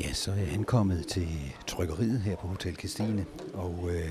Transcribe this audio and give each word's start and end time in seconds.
Ja, 0.00 0.12
så 0.12 0.30
er 0.30 0.36
jeg 0.36 0.52
ankommet 0.52 1.06
til 1.06 1.28
trykkeriet 1.66 2.20
her 2.20 2.36
på 2.36 2.46
Hotel 2.46 2.76
Christine, 2.76 3.26
og 3.52 3.90
øh, 3.90 4.10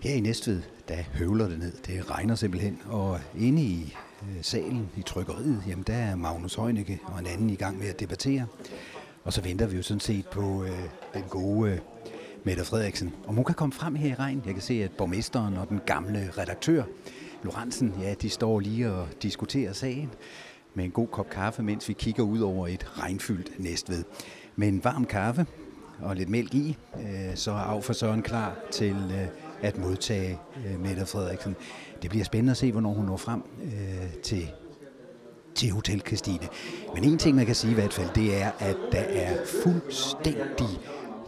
her 0.00 0.14
i 0.14 0.20
Næstved, 0.20 0.62
der 0.88 0.96
høvler 1.14 1.48
det 1.48 1.58
ned. 1.58 1.72
Det 1.86 2.10
regner 2.10 2.34
simpelthen, 2.34 2.82
og 2.86 3.20
inde 3.38 3.62
i 3.62 3.96
øh, 4.22 4.42
salen 4.42 4.88
i 4.96 5.02
trykkeriet, 5.02 5.62
jamen 5.68 5.84
der 5.86 5.94
er 5.94 6.16
Magnus 6.16 6.54
Heunicke 6.54 6.98
og 7.04 7.18
en 7.18 7.26
anden 7.26 7.50
i 7.50 7.54
gang 7.54 7.78
med 7.78 7.88
at 7.88 8.00
debattere. 8.00 8.46
Og 9.24 9.32
så 9.32 9.42
venter 9.42 9.66
vi 9.66 9.76
jo 9.76 9.82
sådan 9.82 10.00
set 10.00 10.26
på 10.26 10.64
øh, 10.64 10.80
den 11.14 11.24
gode 11.28 11.70
øh, 11.70 11.78
Mette 12.44 12.64
Frederiksen. 12.64 13.14
Om 13.26 13.34
hun 13.34 13.44
kan 13.44 13.54
komme 13.54 13.72
frem 13.72 13.94
her 13.94 14.08
i 14.10 14.14
regn. 14.14 14.42
Jeg 14.46 14.54
kan 14.54 14.62
se, 14.62 14.84
at 14.84 14.90
borgmesteren 14.90 15.56
og 15.56 15.68
den 15.68 15.80
gamle 15.86 16.30
redaktør, 16.38 16.84
Lorentzen, 17.42 17.94
ja, 18.00 18.14
de 18.14 18.30
står 18.30 18.60
lige 18.60 18.92
og 18.92 19.08
diskuterer 19.22 19.72
sagen 19.72 20.10
med 20.74 20.84
en 20.84 20.90
god 20.90 21.06
kop 21.06 21.30
kaffe, 21.30 21.62
mens 21.62 21.88
vi 21.88 21.92
kigger 21.92 22.22
ud 22.22 22.40
over 22.40 22.68
et 22.68 22.98
regnfyldt 22.98 23.60
Næstved. 23.60 24.04
Med 24.60 24.68
en 24.68 24.84
varm 24.84 25.04
kaffe 25.04 25.46
og 26.02 26.16
lidt 26.16 26.28
mælk 26.28 26.54
i, 26.54 26.76
øh, 26.96 27.34
så 27.36 27.50
er 27.50 27.54
af 27.54 27.84
for 27.84 27.92
Søren 27.92 28.22
klar 28.22 28.56
til 28.70 28.96
øh, 29.12 29.28
at 29.62 29.78
modtage 29.78 30.38
øh, 30.66 30.80
Mette 30.80 31.06
Frederiksen. 31.06 31.56
Det 32.02 32.10
bliver 32.10 32.24
spændende 32.24 32.50
at 32.50 32.56
se, 32.56 32.72
hvornår 32.72 32.92
hun 32.92 33.06
når 33.06 33.16
frem 33.16 33.42
til 34.22 34.50
til 35.54 35.70
Hotel 35.70 36.02
Christine. 36.06 36.48
Men 36.94 37.04
en 37.04 37.18
ting, 37.18 37.36
man 37.36 37.46
kan 37.46 37.54
sige 37.54 37.70
i 37.70 37.74
hvert 37.74 37.92
fald, 37.92 38.08
det 38.14 38.42
er, 38.42 38.50
at 38.58 38.76
der 38.92 39.00
er 39.00 39.36
fuldstændig 39.62 40.68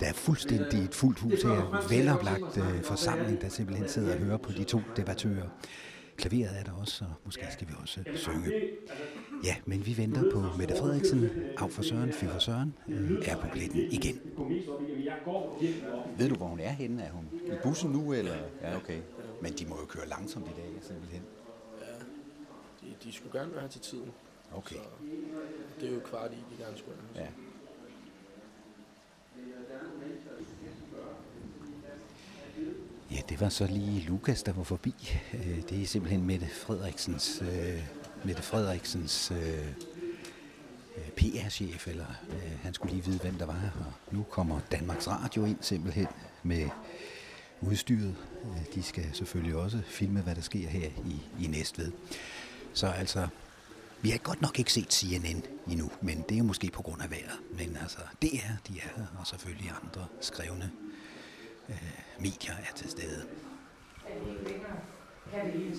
der 0.01 0.07
er 0.09 0.13
fuldstændig 0.13 0.85
et 0.85 0.95
fuldt 0.95 1.19
hus 1.19 1.43
her, 1.43 1.87
veloplagt 1.89 2.59
øh, 2.59 2.83
forsamling, 2.83 3.41
der 3.41 3.49
simpelthen 3.49 3.89
sidder 3.89 4.15
og 4.15 4.19
hører 4.19 4.37
på 4.37 4.53
de 4.53 4.65
to 4.65 4.81
debattører. 4.97 5.49
Klaveret 6.17 6.59
er 6.59 6.65
der 6.65 6.73
også, 6.73 7.05
og 7.05 7.11
måske 7.25 7.47
skal 7.53 7.69
vi 7.69 7.73
også 7.83 8.05
synge. 8.15 8.53
Ja, 9.45 9.57
men 9.67 9.87
vi 9.87 9.97
venter 9.97 10.31
på 10.33 10.57
Mette 10.59 10.77
Frederiksen, 10.77 11.31
af 11.59 11.71
for 11.71 11.83
Søren, 11.83 12.13
Fy 12.13 12.25
for 12.25 12.39
Søren, 12.39 12.75
øh, 12.89 13.29
er 13.29 13.37
på 13.37 13.47
pletten 13.53 13.81
igen. 13.81 14.21
Ved 16.19 16.29
du, 16.29 16.35
hvor 16.35 16.47
hun 16.47 16.61
er 16.61 16.71
henne? 16.71 17.03
Er 17.03 17.11
hun 17.11 17.29
i 17.47 17.51
bussen 17.63 17.91
nu, 17.91 18.13
eller? 18.13 18.37
Ja, 18.63 18.77
okay. 18.77 18.99
Men 19.43 19.53
de 19.53 19.67
må 19.67 19.77
jo 19.81 19.87
køre 19.87 20.09
langsomt 20.09 20.47
i 20.47 20.51
dag, 20.57 20.71
simpelthen. 20.81 21.23
Ja, 21.81 21.95
de, 22.87 22.95
de 23.05 23.13
skulle 23.13 23.41
gerne 23.41 23.53
være 23.53 23.61
her 23.61 23.69
til 23.69 23.81
tiden. 23.81 24.11
Okay. 24.55 24.77
Så 24.77 24.83
det 25.81 25.89
er 25.89 25.95
jo 25.95 26.01
kvart 26.01 26.33
i, 26.33 26.37
de 26.57 26.63
gerne 26.65 26.79
skulle 26.79 26.97
være 27.15 27.25
Ja. 27.25 27.31
Ja, 33.11 33.12
det 33.29 33.41
var 33.41 33.49
så 33.49 33.67
lige 33.67 34.01
Lukas, 34.01 34.43
der 34.43 34.53
var 34.53 34.63
forbi. 34.63 34.95
Øh, 35.35 35.63
det 35.69 35.83
er 35.83 35.87
simpelthen 35.87 36.27
Mette 36.27 36.47
Frederiksens, 36.47 37.43
øh, 37.43 37.83
Mette 38.25 38.43
Frederiksens 38.43 39.31
øh, 39.31 39.67
øh 40.97 41.11
PR-chef, 41.17 41.89
eller 41.89 42.07
øh, 42.31 42.59
han 42.63 42.75
skulle 42.75 42.95
lige 42.95 43.05
vide, 43.05 43.19
hvem 43.19 43.35
der 43.35 43.47
var. 43.47 43.73
Og 43.87 44.17
nu 44.17 44.23
kommer 44.23 44.61
Danmarks 44.71 45.09
Radio 45.09 45.45
ind 45.45 45.57
simpelthen 45.61 46.07
med 46.43 46.69
udstyret. 47.61 48.17
Øh, 48.45 48.75
de 48.75 48.83
skal 48.83 49.05
selvfølgelig 49.13 49.57
også 49.57 49.83
filme, 49.87 50.21
hvad 50.21 50.35
der 50.35 50.43
sker 50.43 50.69
her 50.69 50.89
i, 51.07 51.45
i 51.45 51.47
Næstved. 51.47 51.93
Så 52.73 52.87
altså, 52.87 53.29
vi 54.03 54.11
har 54.11 54.19
godt 54.19 54.43
nok 54.43 54.59
ikke 54.59 54.73
set 54.73 54.93
CNN 54.93 55.43
endnu, 55.69 55.91
men 56.01 56.25
det 56.29 56.39
er 56.39 56.43
måske 56.43 56.71
på 56.71 56.83
grund 56.83 57.03
af 57.03 57.11
vejret. 57.11 57.41
Men 57.59 57.77
altså, 57.83 57.99
det 58.23 58.35
er 58.35 58.57
de 58.69 58.79
er 58.79 58.89
her, 58.97 59.07
og 59.19 59.27
selvfølgelig 59.27 59.73
andre 59.83 60.07
skrevne 60.21 60.71
øh, 61.73 62.23
medier 62.25 62.57
er 62.69 62.73
til 62.81 62.89
stede. 62.91 63.21
At 64.09 64.15
vi 64.25 64.31
ikke 64.31 64.45
længere 64.51 64.77
kan 65.31 65.41
det 65.47 65.53
hele 65.61 65.77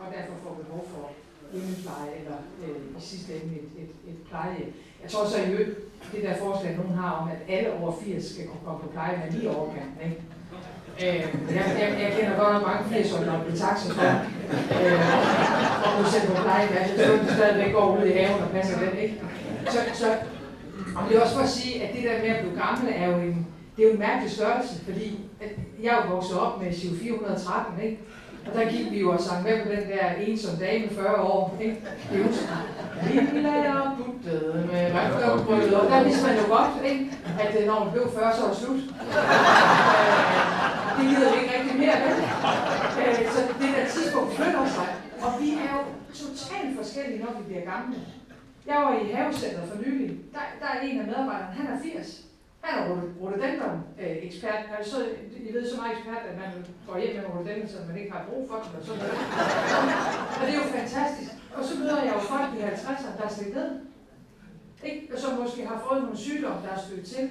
og 0.00 0.06
derfor 0.16 0.34
får 0.44 0.54
behov 0.62 0.84
for 0.94 1.04
hjemmepleje 1.52 2.10
eller 2.20 2.38
øh, 2.62 2.98
i 2.98 3.00
sidste 3.10 3.30
ende 3.34 3.54
et, 3.60 3.68
et, 3.82 3.92
et 4.10 4.18
plejehjem. 4.28 4.72
Jeg 5.02 5.10
tror 5.10 5.24
så 5.26 5.36
i 5.42 5.50
øvrigt, 5.52 5.72
det 6.12 6.22
der 6.22 6.36
forslag, 6.36 6.76
nogen 6.76 6.94
har 7.00 7.10
om, 7.10 7.28
at 7.34 7.40
alle 7.56 7.68
over 7.78 7.92
80 8.02 8.32
skal 8.32 8.46
kunne 8.48 8.64
komme 8.66 8.80
på 8.80 8.88
pleje 8.88 9.14
med 9.22 9.32
lige 9.32 9.50
overkanten, 9.56 10.00
ikke? 10.04 10.22
Øh, 11.04 11.22
jeg, 11.56 11.64
jeg, 11.80 11.88
jeg 12.02 12.10
kender 12.16 12.36
godt 12.42 12.52
nok 12.54 12.66
mange 12.70 12.82
80-årige, 12.92 13.30
der 13.30 13.42
bliver 13.44 13.58
taxa 13.64 13.88
for, 13.96 14.10
øh, 14.82 15.00
og 15.84 15.88
kunne 15.96 16.10
sætte 16.12 16.26
på 16.32 16.36
pleje, 16.46 16.64
men 16.68 16.78
altså, 16.78 16.96
så 17.06 17.12
de 17.24 17.34
stadigvæk 17.38 17.72
går 17.72 17.86
ud 17.96 18.04
i 18.06 18.12
haven 18.18 18.42
og 18.42 18.50
passer 18.50 18.78
den, 18.84 18.98
ikke? 18.98 19.22
Så, 19.72 19.78
så 19.94 20.08
og 20.96 21.02
det 21.08 21.16
er 21.16 21.20
også 21.20 21.34
for 21.34 21.42
at 21.42 21.48
sige, 21.48 21.82
at 21.84 21.94
det 21.94 22.02
der 22.04 22.18
med 22.22 22.28
at 22.28 22.40
blive 22.42 22.58
gammel 22.64 22.92
er 22.94 23.06
jo 23.06 23.16
en, 23.18 23.46
det 23.76 23.82
er 23.82 23.86
jo 23.88 23.92
en 23.92 23.98
mærkelig 23.98 24.30
størrelse, 24.32 24.84
fordi 24.84 25.20
jeg 25.82 25.90
er 25.94 26.06
jo 26.06 26.14
vokset 26.14 26.38
op 26.38 26.62
med 26.62 26.72
SIV 26.72 26.98
413, 26.98 27.82
ikke? 27.82 27.98
Og 28.46 28.54
der 28.54 28.70
gik 28.70 28.90
vi 28.90 29.00
jo 29.00 29.12
og 29.12 29.20
sang 29.20 29.42
med 29.42 29.62
på 29.62 29.68
den 29.68 29.88
der 29.88 30.06
ensom 30.26 30.56
dame 30.56 30.88
40 30.88 31.22
år, 31.22 31.58
ikke? 31.60 31.76
Det 32.10 32.20
er 32.20 32.24
jo 32.24 32.28
Lilla 33.32 33.80
og 33.80 33.90
buttede 33.96 34.68
med 34.72 34.94
røgterbrød, 34.94 35.74
og 35.74 35.90
der 35.90 36.04
vidste 36.04 36.26
man 36.26 36.36
jo 36.36 36.46
godt, 36.56 36.74
ikke? 36.90 37.12
At 37.40 37.60
øh, 37.60 37.66
når 37.66 37.84
man 37.84 37.92
blev 37.92 38.04
40, 38.12 38.34
så 38.36 38.42
var 38.42 38.48
det 38.48 38.58
slut. 38.58 38.76
Øh, 38.76 38.82
det 40.96 41.04
gider 41.10 41.28
vi 41.32 41.36
ikke 41.40 41.52
rigtig 41.56 41.76
mere, 41.82 41.96
vel? 42.04 42.16
Øh, 43.00 43.14
så 43.34 43.40
det 43.60 43.68
der 43.76 43.84
tidspunkt 43.96 44.30
flytter 44.36 44.66
sig. 44.76 44.88
Og 45.24 45.30
vi 45.40 45.50
er 45.66 45.70
jo 45.76 45.82
totalt 46.22 46.70
forskellige, 46.80 47.20
når 47.24 47.32
vi 47.38 47.42
bliver 47.48 47.64
gamle. 47.72 47.96
Jeg 48.66 48.76
var 48.76 48.92
i 49.00 49.12
havecenteret 49.12 49.68
for 49.70 49.78
nylig. 49.84 50.10
Der, 50.34 50.44
der 50.60 50.68
er 50.74 50.80
en 50.80 51.00
af 51.00 51.06
medarbejderne, 51.06 51.54
han 51.58 51.66
er 51.66 51.78
80. 51.82 52.25
Han 52.66 52.74
er 52.78 52.84
rhododendron-ekspert. 53.20 54.62
Øh, 54.64 54.78
altså, 54.78 54.96
I 55.48 55.54
ved 55.54 55.70
så 55.70 55.76
meget 55.80 55.92
ekspert, 55.96 56.22
at 56.30 56.36
man 56.42 56.50
går 56.86 56.98
hjem 56.98 57.14
med 57.16 57.24
rhododendron, 57.30 57.68
så 57.68 57.78
man 57.88 57.98
ikke 57.98 58.12
har 58.12 58.24
brug 58.28 58.42
for 58.50 58.56
dem. 58.62 58.70
Og, 58.78 58.82
sådan 58.86 59.00
noget. 59.02 59.18
og 60.38 60.42
det 60.46 60.52
er 60.54 60.60
jo 60.64 60.68
fantastisk. 60.78 61.30
Og 61.56 61.64
så 61.64 61.72
møder 61.80 62.02
jeg 62.02 62.14
jo 62.14 62.20
folk 62.34 62.50
i 62.58 62.60
50'erne, 62.72 63.16
der 63.18 63.24
er 63.28 63.34
slet 63.36 63.54
ned. 63.54 63.70
Ikke? 64.88 65.00
Og 65.12 65.18
som 65.18 65.38
måske 65.42 65.66
har 65.66 65.78
fået 65.88 66.02
nogle 66.02 66.18
sygdomme, 66.26 66.62
der 66.66 66.72
er 66.76 66.80
stødt 66.86 67.06
til. 67.14 67.26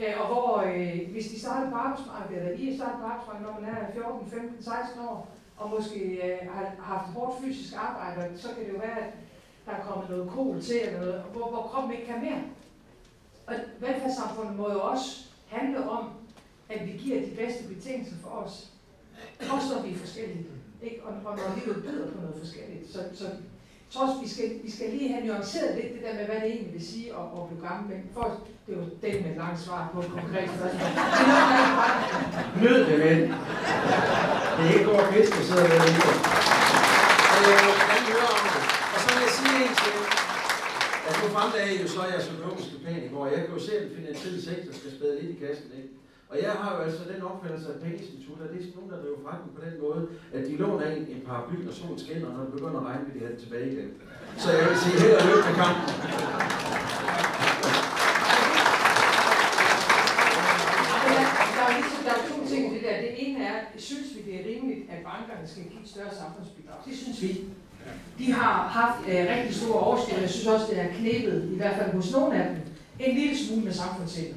Øh, 0.00 0.14
og 0.20 0.26
hvor, 0.26 0.50
øh, 0.70 0.98
hvis 1.12 1.26
de 1.30 1.40
starter 1.40 1.70
på 1.70 1.76
arbejdsmarkedet, 1.76 2.42
eller 2.42 2.52
I 2.64 2.76
starter 2.76 2.98
på 2.98 3.04
arbejdsmarkedet, 3.04 3.46
når 3.46 3.60
man 3.60 3.70
er 3.70 3.92
14, 3.92 4.30
15, 4.30 4.62
16 4.62 5.00
år, 5.08 5.18
og 5.60 5.70
måske 5.70 6.00
øh, 6.26 6.38
har 6.54 6.64
haft 6.92 7.06
hårdt 7.14 7.34
fysisk 7.42 7.72
arbejde, 7.76 8.38
så 8.38 8.48
kan 8.48 8.64
det 8.64 8.72
jo 8.74 8.78
være, 8.78 8.98
at 9.04 9.10
der 9.66 9.72
er 9.72 9.82
kommet 9.88 10.10
noget 10.10 10.30
kol 10.30 10.60
til, 10.60 10.78
eller 10.86 11.00
noget, 11.00 11.22
hvor, 11.32 11.50
hvor 11.50 11.62
kroppen 11.70 11.92
ikke 11.92 12.06
kan 12.06 12.20
mere. 12.20 12.42
Og 13.50 13.56
velfærdssamfundet 13.80 14.56
må 14.56 14.72
jo 14.72 14.80
også 14.80 15.08
handle 15.48 15.90
om, 15.90 16.04
at 16.68 16.86
vi 16.86 16.92
giver 16.92 17.20
de 17.20 17.30
bedste 17.36 17.64
betingelser 17.74 18.16
for 18.22 18.30
os. 18.30 18.66
Også 19.50 19.74
når 19.74 19.82
vi 19.82 19.92
er 19.92 19.98
forskellige. 19.98 20.46
Ikke? 20.82 21.02
Og, 21.04 21.12
og 21.24 21.36
når 21.36 21.54
vi 21.54 21.60
byder 21.80 22.06
på 22.12 22.20
noget 22.20 22.36
forskelligt. 22.38 22.92
Så, 22.92 22.98
så 23.14 23.26
trods, 23.90 24.22
vi 24.22 24.28
skal, 24.28 24.46
vi 24.64 24.70
skal 24.70 24.90
lige 24.90 25.12
have 25.12 25.26
nuanceret 25.26 25.74
lidt 25.76 25.92
det 25.94 26.02
der 26.06 26.14
med, 26.14 26.24
hvad 26.24 26.40
det 26.40 26.50
egentlig 26.50 26.72
vil 26.72 26.86
sige 26.92 27.08
at, 27.18 27.24
at 27.36 27.42
blive 27.48 27.62
gammel. 27.68 27.84
Men 27.92 28.00
for, 28.14 28.24
det 28.66 28.74
er 28.74 28.78
jo 28.78 28.84
det 29.02 29.12
med 29.22 29.30
et 29.30 29.36
langt 29.36 29.60
svar 29.60 29.90
på 29.92 29.98
et 30.00 30.10
konkret 30.18 30.48
spørgsmål. 30.56 30.90
Nød 32.62 32.80
det, 32.90 32.98
ven. 33.04 33.20
Det 34.56 34.62
er 34.66 34.74
ikke 34.78 34.90
over 34.92 35.04
fisk, 35.12 35.30
der 35.36 35.42
sidder 35.48 35.66
der. 35.68 35.78
Jeg 37.34 37.52
vil 38.06 38.16
om 38.34 38.46
det. 38.54 38.62
Og 38.94 38.98
så 39.02 39.08
vil 39.14 39.22
jeg 39.26 39.32
sige 39.38 39.56
en 39.68 39.74
ting. 39.82 39.98
Altså 41.06 41.19
nu 41.19 41.19
fremlagde 41.34 41.82
jo 41.82 41.88
så 41.96 42.02
jeres 42.10 42.26
økonomiske 42.34 42.76
plan 42.82 43.00
i 43.06 43.10
går. 43.12 43.24
Jeg 43.34 43.40
kan 43.44 43.52
jo 43.56 43.60
se, 43.66 43.72
at 43.76 43.82
den 43.86 43.92
finansielle 44.00 44.40
sektor 44.48 44.72
skal 44.78 44.90
spæde 44.96 45.14
lidt 45.20 45.30
i 45.36 45.38
kassen. 45.44 45.68
Ikke? 45.78 45.90
Og 46.30 46.36
jeg 46.44 46.52
har 46.60 46.68
jo 46.74 46.78
altså 46.86 47.02
den 47.12 47.20
opfattelse 47.30 47.68
af 47.72 47.76
pengeinstitutter, 47.84 48.44
det 48.50 48.56
er 48.58 48.64
sådan 48.64 48.76
nogen, 48.78 48.90
der 48.92 49.00
driver 49.02 49.18
forretning 49.24 49.52
på 49.58 49.62
den 49.66 49.74
måde, 49.84 50.00
at 50.36 50.42
de 50.48 50.54
låner 50.62 50.86
en, 50.96 51.02
en 51.14 51.20
paraply, 51.28 51.58
og 51.70 51.74
solen 51.78 51.98
skinner, 52.04 52.26
og 52.30 52.34
når 52.36 52.44
det 52.46 52.52
begynder 52.58 52.80
at 52.82 52.86
regne, 52.90 53.04
vil 53.06 53.14
de 53.14 53.20
have 53.24 53.32
den 53.34 53.40
tilbage 53.44 53.66
igen. 53.72 53.88
Så 54.42 54.48
jeg 54.56 54.64
vil 54.68 54.78
sige 54.84 54.96
held 55.02 55.14
og 55.20 55.24
lykke 55.28 55.44
med 55.48 55.56
kampen. 55.62 55.84
Ligesom, 61.76 62.02
der 62.06 62.14
er, 62.18 62.22
to 62.30 62.36
ting 62.50 62.62
i 62.68 62.74
det 62.74 62.82
der. 62.88 62.96
Det 63.06 63.12
ene 63.24 63.44
er, 63.44 63.56
synes 63.76 64.08
vi, 64.14 64.20
det 64.26 64.34
er 64.40 64.44
rimeligt, 64.50 64.82
at 64.90 64.98
bankerne 65.10 65.44
skal 65.52 65.62
give 65.62 65.82
et 65.82 65.88
større 65.94 66.14
samfundsbidrag? 66.22 66.78
Det 66.86 66.94
synes 67.02 67.22
vi. 67.22 67.30
De 68.18 68.32
har 68.32 68.68
haft 68.68 69.08
øh, 69.08 69.26
rigtig 69.36 69.54
store 69.56 69.80
overskud, 69.80 70.18
jeg 70.20 70.30
synes 70.30 70.46
også, 70.46 70.66
det 70.70 70.80
er 70.80 70.86
knæbet, 70.98 71.48
i 71.52 71.56
hvert 71.56 71.76
fald 71.76 71.92
hos 71.92 72.12
nogle 72.12 72.34
af 72.42 72.48
dem, 72.48 72.56
en 73.00 73.14
lille 73.16 73.38
smule 73.38 73.64
med 73.64 73.72
samfundssind. 73.72 74.34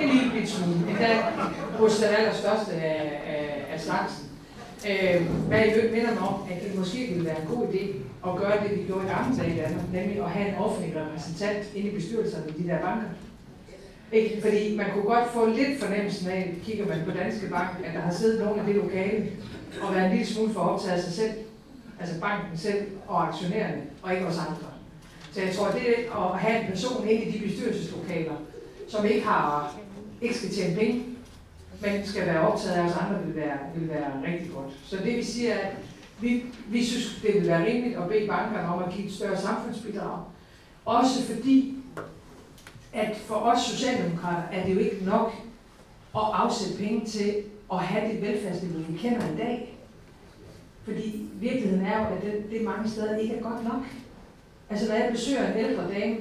En 0.00 0.08
lille 0.08 0.30
bit 0.32 0.48
smule. 0.48 0.90
Endda 0.90 1.22
hos 1.78 1.96
den 1.96 2.08
allerstørste 2.18 2.72
af, 2.72 3.20
af, 3.26 3.66
af 3.72 3.80
slagsen. 3.80 4.26
Øh, 4.90 5.26
hvad 5.48 5.64
i 5.64 5.70
øvrigt 5.70 5.92
minder 5.92 6.14
mig 6.14 6.28
om, 6.28 6.34
at 6.50 6.62
det 6.62 6.78
måske 6.78 6.98
ville 7.08 7.24
være 7.24 7.40
en 7.40 7.48
god 7.56 7.66
idé 7.66 7.84
at 8.28 8.36
gøre 8.36 8.62
det, 8.62 8.78
vi 8.78 8.84
gjorde 8.86 9.06
i 9.06 9.08
gamle 9.08 9.38
dage 9.38 9.54
i 9.54 9.60
Danmark, 9.60 9.92
nemlig 9.92 10.18
at 10.18 10.30
have 10.30 10.48
en 10.48 10.54
offentlig 10.54 10.96
repræsentant 10.96 11.64
inde 11.74 11.88
i 11.90 11.94
bestyrelserne 11.94 12.44
i 12.48 12.62
de 12.62 12.68
der 12.68 12.78
banker. 12.80 13.08
Ikke? 14.12 14.42
Fordi 14.42 14.76
man 14.76 14.86
kunne 14.92 15.14
godt 15.14 15.32
få 15.32 15.46
lidt 15.46 15.80
fornemmelsen 15.80 16.28
af, 16.30 16.54
kigger 16.64 16.86
man 16.86 16.98
på 17.04 17.10
Danske 17.10 17.48
Bank, 17.48 17.70
at 17.84 17.94
der 17.94 18.00
har 18.00 18.12
siddet 18.12 18.44
nogen 18.44 18.60
af 18.60 18.66
det 18.66 18.74
lokale 18.74 19.30
og 19.82 19.94
været 19.94 20.04
en 20.04 20.10
lille 20.10 20.26
smule 20.26 20.52
for 20.52 20.60
optaget 20.60 20.96
af 20.96 21.02
sig 21.02 21.12
selv 21.12 21.32
altså 22.00 22.20
banken 22.20 22.58
selv 22.58 22.86
og 23.08 23.28
aktionærerne, 23.28 23.82
og 24.02 24.12
ikke 24.14 24.26
os 24.26 24.38
andre. 24.38 24.68
Så 25.32 25.40
jeg 25.40 25.54
tror, 25.54 25.70
det 25.70 25.86
at 26.16 26.38
have 26.40 26.60
en 26.60 26.70
person 26.70 27.08
ind 27.08 27.22
i 27.22 27.38
de 27.38 27.46
bestyrelseslokaler, 27.46 28.34
som 28.88 29.04
ikke 29.04 29.26
har 29.26 29.74
ikke 30.20 30.34
skal 30.34 30.50
tjene 30.50 30.76
penge, 30.76 31.04
men 31.80 32.06
skal 32.06 32.26
være 32.26 32.48
optaget 32.48 32.74
af 32.74 32.84
os 32.84 32.96
andre, 32.96 33.22
vil 33.24 33.36
være, 33.36 33.58
vil 33.74 33.88
være 33.88 34.10
rigtig 34.26 34.52
godt. 34.54 34.72
Så 34.84 34.96
det 34.96 35.16
vi 35.16 35.22
siger, 35.22 35.54
at 35.54 35.76
vi, 36.20 36.42
vi 36.68 36.84
synes, 36.84 37.20
det 37.22 37.34
vil 37.34 37.46
være 37.46 37.66
rimeligt 37.66 37.96
at 37.98 38.08
bede 38.08 38.28
bankerne 38.28 38.68
om 38.68 38.82
at 38.82 38.92
give 38.94 39.06
et 39.06 39.12
større 39.12 39.36
samfundsbidrag. 39.36 40.18
Også 40.84 41.22
fordi, 41.22 41.76
at 42.92 43.16
for 43.16 43.34
os 43.34 43.62
socialdemokrater 43.62 44.42
er 44.52 44.66
det 44.66 44.74
jo 44.74 44.78
ikke 44.78 45.04
nok 45.04 45.32
at 46.16 46.22
afsætte 46.32 46.78
penge 46.78 47.06
til 47.06 47.34
at 47.72 47.78
have 47.78 48.12
det 48.12 48.22
velfærdsniveau, 48.22 48.82
vi 48.88 48.98
kender 48.98 49.32
i 49.32 49.36
dag. 49.36 49.73
Fordi 50.84 51.28
virkeligheden 51.40 51.86
er 51.86 51.98
jo, 51.98 52.16
at 52.16 52.22
det, 52.22 52.50
det 52.50 52.64
mange 52.64 52.90
steder 52.90 53.16
ikke 53.16 53.34
er 53.34 53.42
godt 53.42 53.64
nok. 53.64 53.82
Altså 54.70 54.88
når 54.88 54.94
jeg 54.94 55.12
besøger 55.12 55.52
en 55.52 55.58
ældre 55.58 55.90
dame 55.90 56.16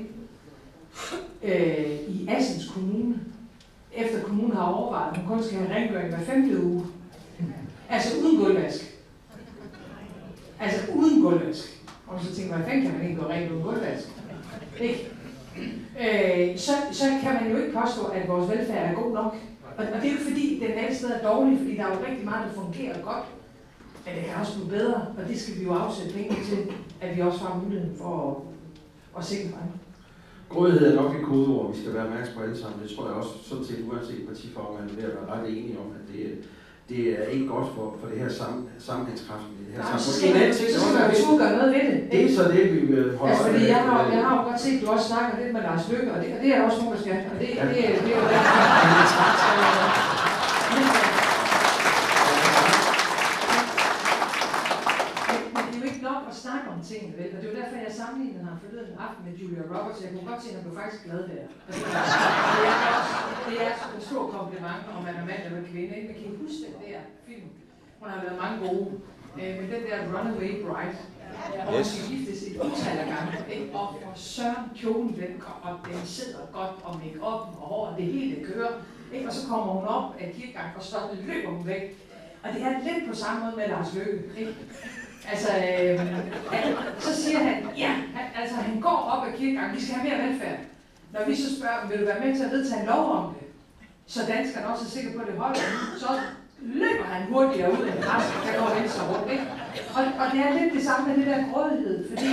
øh, 1.44 2.00
i 2.08 2.28
Assens 2.30 2.70
Kommune, 2.70 3.20
efter 3.94 4.24
kommunen 4.24 4.56
har 4.56 4.64
overvejet, 4.64 5.12
at 5.12 5.18
hun 5.18 5.28
kun 5.28 5.44
skal 5.44 5.58
have 5.58 5.76
rengøring 5.76 6.10
hver 6.10 6.26
femte 6.26 6.64
uge. 6.64 6.86
Altså 7.90 8.20
uden 8.24 8.38
gulvvask. 8.38 9.00
Altså 10.60 10.80
uden 10.96 11.22
gulvvask. 11.22 11.84
Og 12.08 12.24
så 12.24 12.36
tænker 12.36 12.58
man, 12.58 12.66
kan 12.66 12.94
man 12.98 13.10
ikke 13.10 13.22
gå 13.22 13.30
rent 13.30 13.52
uden 13.52 13.64
gulvvask? 13.64 14.08
Ikke? 14.80 15.10
Øh, 16.00 16.58
så, 16.58 16.72
så 16.92 17.04
kan 17.22 17.34
man 17.34 17.52
jo 17.52 17.58
ikke 17.58 17.74
påstå, 17.74 18.06
at 18.06 18.28
vores 18.28 18.50
velfærd 18.52 18.90
er 18.90 19.02
god 19.02 19.14
nok. 19.14 19.36
Og, 19.78 19.86
og 19.94 20.02
det 20.02 20.08
er 20.08 20.12
jo 20.12 20.20
fordi, 20.30 20.60
den 20.60 20.72
alle 20.72 20.96
steder 20.96 21.16
er 21.16 21.28
dårlig, 21.34 21.58
fordi 21.58 21.76
der 21.76 21.84
er 21.86 21.96
jo 21.96 22.06
rigtig 22.10 22.26
meget, 22.26 22.48
der 22.48 22.62
fungerer 22.62 23.02
godt. 23.02 23.26
Men 24.06 24.16
det 24.16 24.24
kan 24.26 24.36
også 24.42 24.54
blive 24.56 24.70
bedre, 24.78 25.00
og 25.18 25.24
det 25.30 25.42
skal 25.42 25.54
vi 25.60 25.64
jo 25.64 25.74
afsætte 25.74 26.14
penge 26.14 26.36
til, 26.50 26.60
at 27.02 27.16
vi 27.16 27.22
også 27.22 27.40
har 27.46 27.62
muligheden 27.64 27.96
for 28.02 28.14
at, 28.30 28.36
at 29.18 29.26
sikre 29.26 29.50
frem. 29.54 29.70
Grådighed 30.50 30.84
er 30.92 30.96
nok 31.02 31.12
et 31.16 31.26
kodeord, 31.30 31.68
vi 31.74 31.78
skal 31.82 31.94
være 31.94 32.06
opmærksom 32.08 32.36
på 32.38 32.44
alle 32.46 32.58
sammen. 32.62 32.78
Det 32.84 32.90
tror 32.92 33.04
jeg 33.08 33.16
også, 33.22 33.34
sådan 33.50 33.66
set 33.66 33.80
uanset 33.88 34.22
partifarve, 34.30 34.72
man 34.80 34.90
vil 34.90 34.98
være 35.16 35.26
ret 35.34 35.46
enige 35.58 35.78
om, 35.84 35.88
at 36.00 36.04
det, 36.12 36.24
det 36.90 37.02
er 37.20 37.26
ikke 37.36 37.48
godt 37.54 37.68
for, 37.76 37.86
for 38.00 38.08
det 38.12 38.18
her 38.24 38.30
sam, 38.40 38.54
sammenhængskraften 38.88 39.54
i 39.62 39.64
det 39.66 39.74
her 39.76 39.82
samfund. 39.84 40.06
Så 40.08 40.12
skal, 40.18 40.30
man, 40.38 40.54
så 40.54 40.64
skal 40.72 40.94
man 41.00 41.06
jo 41.22 41.32
gøre 41.44 41.56
noget 41.60 41.72
ved 41.76 41.86
det. 41.92 42.00
Det 42.12 42.20
er 42.26 42.32
så 42.38 42.44
det, 42.56 42.64
vi 42.76 42.80
vil 42.92 43.04
holde 43.18 43.34
altså, 43.34 43.48
fordi 43.52 43.66
jeg 43.76 43.82
har, 43.88 44.00
jeg 44.16 44.22
har 44.26 44.32
jo 44.38 44.42
godt 44.50 44.60
set, 44.64 44.76
at 44.78 44.82
du 44.84 44.88
også 44.96 45.08
snakker 45.12 45.32
lidt 45.40 45.52
med 45.56 45.62
Lars 45.68 45.86
Løkke, 45.92 46.10
og 46.14 46.20
det, 46.22 46.28
og 46.36 46.40
det 46.44 46.50
er 46.56 46.60
også 46.68 46.78
nogen, 46.82 46.94
der 46.96 47.02
skal. 47.04 47.18
Og 47.34 47.38
det, 47.42 47.50
ja. 47.56 47.64
det, 47.68 47.76
det, 47.76 47.84
det, 47.96 48.02
det 48.06 48.12
er 48.16 48.20
jo 48.20 48.26
snakke 56.46 56.68
om 56.74 56.80
tingene, 56.90 57.12
vel? 57.24 57.36
Og 57.36 57.40
det 57.42 57.48
var 57.50 57.58
derfor, 57.62 57.76
jeg 57.88 57.94
sammenlignede 58.02 58.46
ham 58.50 58.58
forleden 58.64 58.94
aften 59.06 59.22
med 59.28 59.34
Julia 59.40 59.64
Roberts. 59.74 60.00
Jeg 60.04 60.12
kunne 60.14 60.30
godt 60.32 60.42
se, 60.44 60.48
at 60.50 60.56
han 60.56 60.64
blev 60.66 60.76
faktisk 60.82 61.02
glad 61.08 61.22
der. 61.32 61.44
Altså, 61.68 61.84
det 62.58 62.74
er, 62.88 63.00
det 63.48 63.58
er 63.68 63.74
en 64.00 64.06
stor 64.10 64.24
kompliment, 64.38 64.82
om 64.96 65.00
man 65.08 65.16
er 65.22 65.26
mand 65.32 65.42
eller 65.48 65.64
kvinde. 65.72 65.92
Ikke? 65.98 66.08
Man 66.12 66.18
kan 66.20 66.28
huske 66.44 66.60
den 66.68 66.76
der 66.86 67.00
film? 67.28 67.48
Hun 68.00 68.08
har 68.12 68.18
lavet 68.24 68.38
mange 68.44 68.58
gode. 68.66 68.88
Øh, 69.40 69.52
men 69.60 69.66
den 69.74 69.82
der 69.88 69.98
Runaway 70.14 70.52
Bride, 70.64 70.98
hvor 71.66 71.76
hun 71.76 71.86
skal 71.92 72.04
giftes 72.12 72.40
et 72.48 72.56
utal 72.68 72.98
af 73.04 73.08
gange. 73.14 73.32
Ikke? 73.56 73.66
Og 73.80 73.86
for 74.02 74.12
søren 74.16 74.66
kjolen, 74.80 75.14
den, 75.22 75.32
og 75.68 75.74
den 75.88 76.02
sidder 76.18 76.40
godt, 76.58 76.76
og 76.84 76.92
make 77.04 77.20
op 77.32 77.42
og 77.62 77.68
hår, 77.70 77.96
det 77.98 78.06
hele 78.06 78.36
kører. 78.46 78.74
Ikke? 79.14 79.28
Og 79.28 79.34
så 79.34 79.48
kommer 79.48 79.74
hun 79.78 79.86
op 79.98 80.08
af 80.20 80.34
kirkegang, 80.36 80.70
og 80.78 80.84
så 80.84 80.98
løber 81.28 81.50
hun 81.50 81.68
væk. 81.68 81.84
Og 82.44 82.54
det 82.54 82.62
er 82.62 82.70
lidt 82.70 83.10
på 83.10 83.16
samme 83.16 83.46
måde 83.46 83.56
med 83.56 83.68
Lars 83.68 83.94
Løkke. 83.96 84.24
Ikke? 84.38 84.56
Altså, 85.32 85.48
øh, 85.48 86.00
så 87.00 87.24
siger 87.24 87.40
han, 87.40 87.56
ja, 87.78 87.88
han, 87.88 88.42
altså 88.42 88.56
han 88.56 88.82
går 88.82 88.90
op 88.90 89.28
ad 89.28 89.38
kirkegangen, 89.38 89.76
vi 89.76 89.82
skal 89.82 89.96
have 89.96 90.10
mere 90.10 90.28
velfærd. 90.28 90.60
Når 91.14 91.26
vi 91.28 91.36
så 91.36 91.56
spørger, 91.56 91.88
vil 91.88 92.00
du 92.00 92.06
være 92.06 92.26
med 92.26 92.36
til 92.36 92.44
at 92.44 92.52
vedtage 92.52 92.82
en 92.82 92.88
lov 92.88 93.12
om 93.12 93.34
det, 93.34 93.48
så 94.06 94.20
danskerne 94.28 94.68
også 94.68 94.86
er 94.86 94.90
sikre 94.90 95.14
på, 95.14 95.22
at 95.22 95.28
det 95.28 95.36
holder, 95.36 95.60
så 96.00 96.08
løber 96.62 97.04
han 97.04 97.32
hurtigere 97.32 97.72
ud 97.72 97.88
end 97.88 98.04
resten, 98.12 98.40
der 98.48 98.60
går 98.60 98.80
venstre 98.80 99.04
rundt. 99.12 99.32
Ikke? 99.32 99.46
Og, 99.96 100.04
og 100.22 100.26
det 100.34 100.40
er 100.40 100.60
lidt 100.60 100.74
det 100.74 100.84
samme 100.84 101.08
med 101.08 101.18
det 101.18 101.26
der 101.28 101.52
grådighed, 101.52 102.10
fordi 102.10 102.30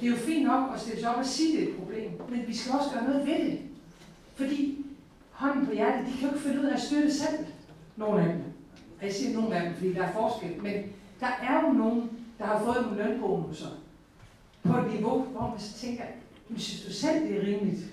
det 0.00 0.06
er 0.06 0.10
jo 0.10 0.16
fint 0.16 0.46
nok 0.46 0.70
at 0.74 0.80
stille 0.80 1.00
sig 1.00 1.10
op 1.10 1.16
og 1.16 1.26
sige, 1.26 1.52
at 1.52 1.58
det 1.58 1.68
er 1.68 1.72
et 1.72 1.78
problem, 1.78 2.10
men 2.28 2.40
vi 2.46 2.56
skal 2.56 2.72
også 2.72 2.90
gøre 2.94 3.04
noget 3.04 3.26
ved 3.26 3.38
det. 3.50 3.58
Fordi 4.34 4.86
hånden 5.30 5.66
på 5.66 5.72
hjertet, 5.72 6.06
de 6.06 6.12
kan 6.12 6.28
jo 6.28 6.34
ikke 6.34 6.48
finde 6.48 6.60
ud 6.60 6.66
af 6.66 6.74
at 6.74 6.80
støtte 6.80 7.14
selv, 7.14 7.46
nogle 7.96 8.20
af 8.20 8.26
dem. 8.26 8.42
Jeg 9.02 9.12
siger 9.12 9.40
nogle 9.40 9.56
af 9.56 9.62
dem, 9.62 9.74
fordi 9.74 9.92
der 9.92 10.02
er 10.02 10.12
forskel, 10.12 10.62
men 10.62 10.74
der 11.20 11.26
er 11.26 11.60
jo 11.62 11.72
nogen, 11.72 12.10
der 12.38 12.44
har 12.44 12.64
fået 12.64 12.86
nogle 12.86 13.04
lønbonusser 13.04 13.68
på 14.62 14.78
et 14.78 14.92
niveau, 14.94 15.22
hvor 15.22 15.48
man 15.50 15.58
så 15.58 15.78
tænker, 15.78 16.04
men 16.48 16.58
synes 16.58 16.86
du 16.86 16.92
selv, 16.92 17.28
det 17.28 17.36
er 17.36 17.46
rimeligt 17.46 17.84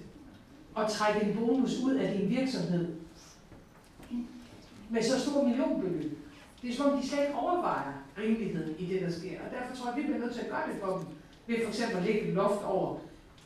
at 0.77 0.87
trække 0.89 1.27
en 1.27 1.37
bonus 1.37 1.79
ud 1.83 1.95
af 1.95 2.17
din 2.17 2.29
virksomhed 2.29 2.95
med 4.89 5.03
så 5.03 5.19
stor 5.19 5.43
millionbeløb? 5.43 6.17
Det 6.61 6.69
er 6.69 6.75
som 6.75 6.91
om, 6.91 6.99
de 6.99 7.07
slet 7.07 7.21
ikke 7.21 7.39
overvejer 7.39 7.93
rimeligheden 8.17 8.75
i 8.79 8.85
det, 8.85 9.01
der 9.01 9.11
sker. 9.11 9.39
Og 9.45 9.51
derfor 9.51 9.75
tror 9.75 9.85
jeg, 9.85 9.97
at 9.97 10.01
vi 10.01 10.07
bliver 10.07 10.19
nødt 10.19 10.33
til 10.33 10.41
at 10.41 10.49
gøre 10.49 10.67
det 10.71 10.81
for 10.81 10.97
dem. 10.97 11.05
Ved 11.47 11.63
for 11.63 11.69
eksempel 11.69 11.97
at 11.97 12.03
lægge 12.03 12.21
et 12.21 12.33
loft 12.33 12.63
over, 12.63 12.97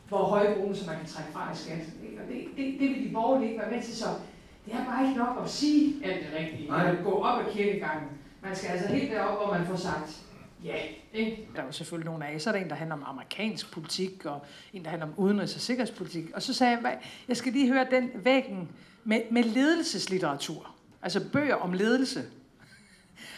hvor 0.08 0.18
høje 0.18 0.54
bonusser 0.56 0.86
man 0.86 0.96
kan 0.98 1.06
trække 1.06 1.32
fra 1.32 1.52
i 1.52 1.56
skat. 1.56 1.78
Og 2.20 2.28
det, 2.28 2.44
det, 2.56 2.80
det 2.80 2.88
vil 2.88 3.08
de 3.08 3.12
borgerlige 3.12 3.48
ikke 3.48 3.60
være 3.60 3.70
med 3.70 3.82
til, 3.82 3.96
så 3.96 4.06
det 4.66 4.74
er 4.74 4.84
bare 4.84 5.06
ikke 5.06 5.18
nok 5.18 5.36
at 5.44 5.50
sige 5.50 6.04
alt 6.04 6.26
det 6.26 6.38
rigtige. 6.40 6.68
Nej. 6.68 6.96
Gå 7.04 7.10
op 7.10 7.46
ad 7.46 7.52
kirkegangen. 7.52 8.08
Man 8.42 8.56
skal 8.56 8.68
altså 8.68 8.88
helt 8.88 9.10
derop, 9.10 9.38
hvor 9.38 9.58
man 9.58 9.66
får 9.66 9.76
sagt, 9.76 10.25
Ja, 10.66 10.74
ikke? 11.12 11.48
Der 11.54 11.62
er 11.62 11.66
jo 11.66 11.72
selvfølgelig 11.72 12.10
nogle 12.10 12.26
af, 12.26 12.40
så 12.40 12.50
er 12.50 12.54
der 12.54 12.60
en, 12.60 12.68
der 12.68 12.74
handler 12.74 12.96
om 12.96 13.02
amerikansk 13.06 13.72
politik, 13.72 14.24
og 14.24 14.46
en, 14.72 14.84
der 14.84 14.90
handler 14.90 15.06
om 15.06 15.14
udenrigs- 15.16 15.54
og 15.54 15.60
sikkerhedspolitik. 15.60 16.24
Og 16.34 16.42
så 16.42 16.54
sagde 16.54 16.78
jeg, 16.82 16.98
jeg 17.28 17.36
skal 17.36 17.52
lige 17.52 17.72
høre 17.72 17.86
den 17.90 18.10
væggen 18.14 18.68
med, 19.04 19.20
med 19.30 19.44
ledelseslitteratur. 19.44 20.74
Altså 21.02 21.20
bøger 21.32 21.54
om 21.54 21.72
ledelse. 21.72 22.24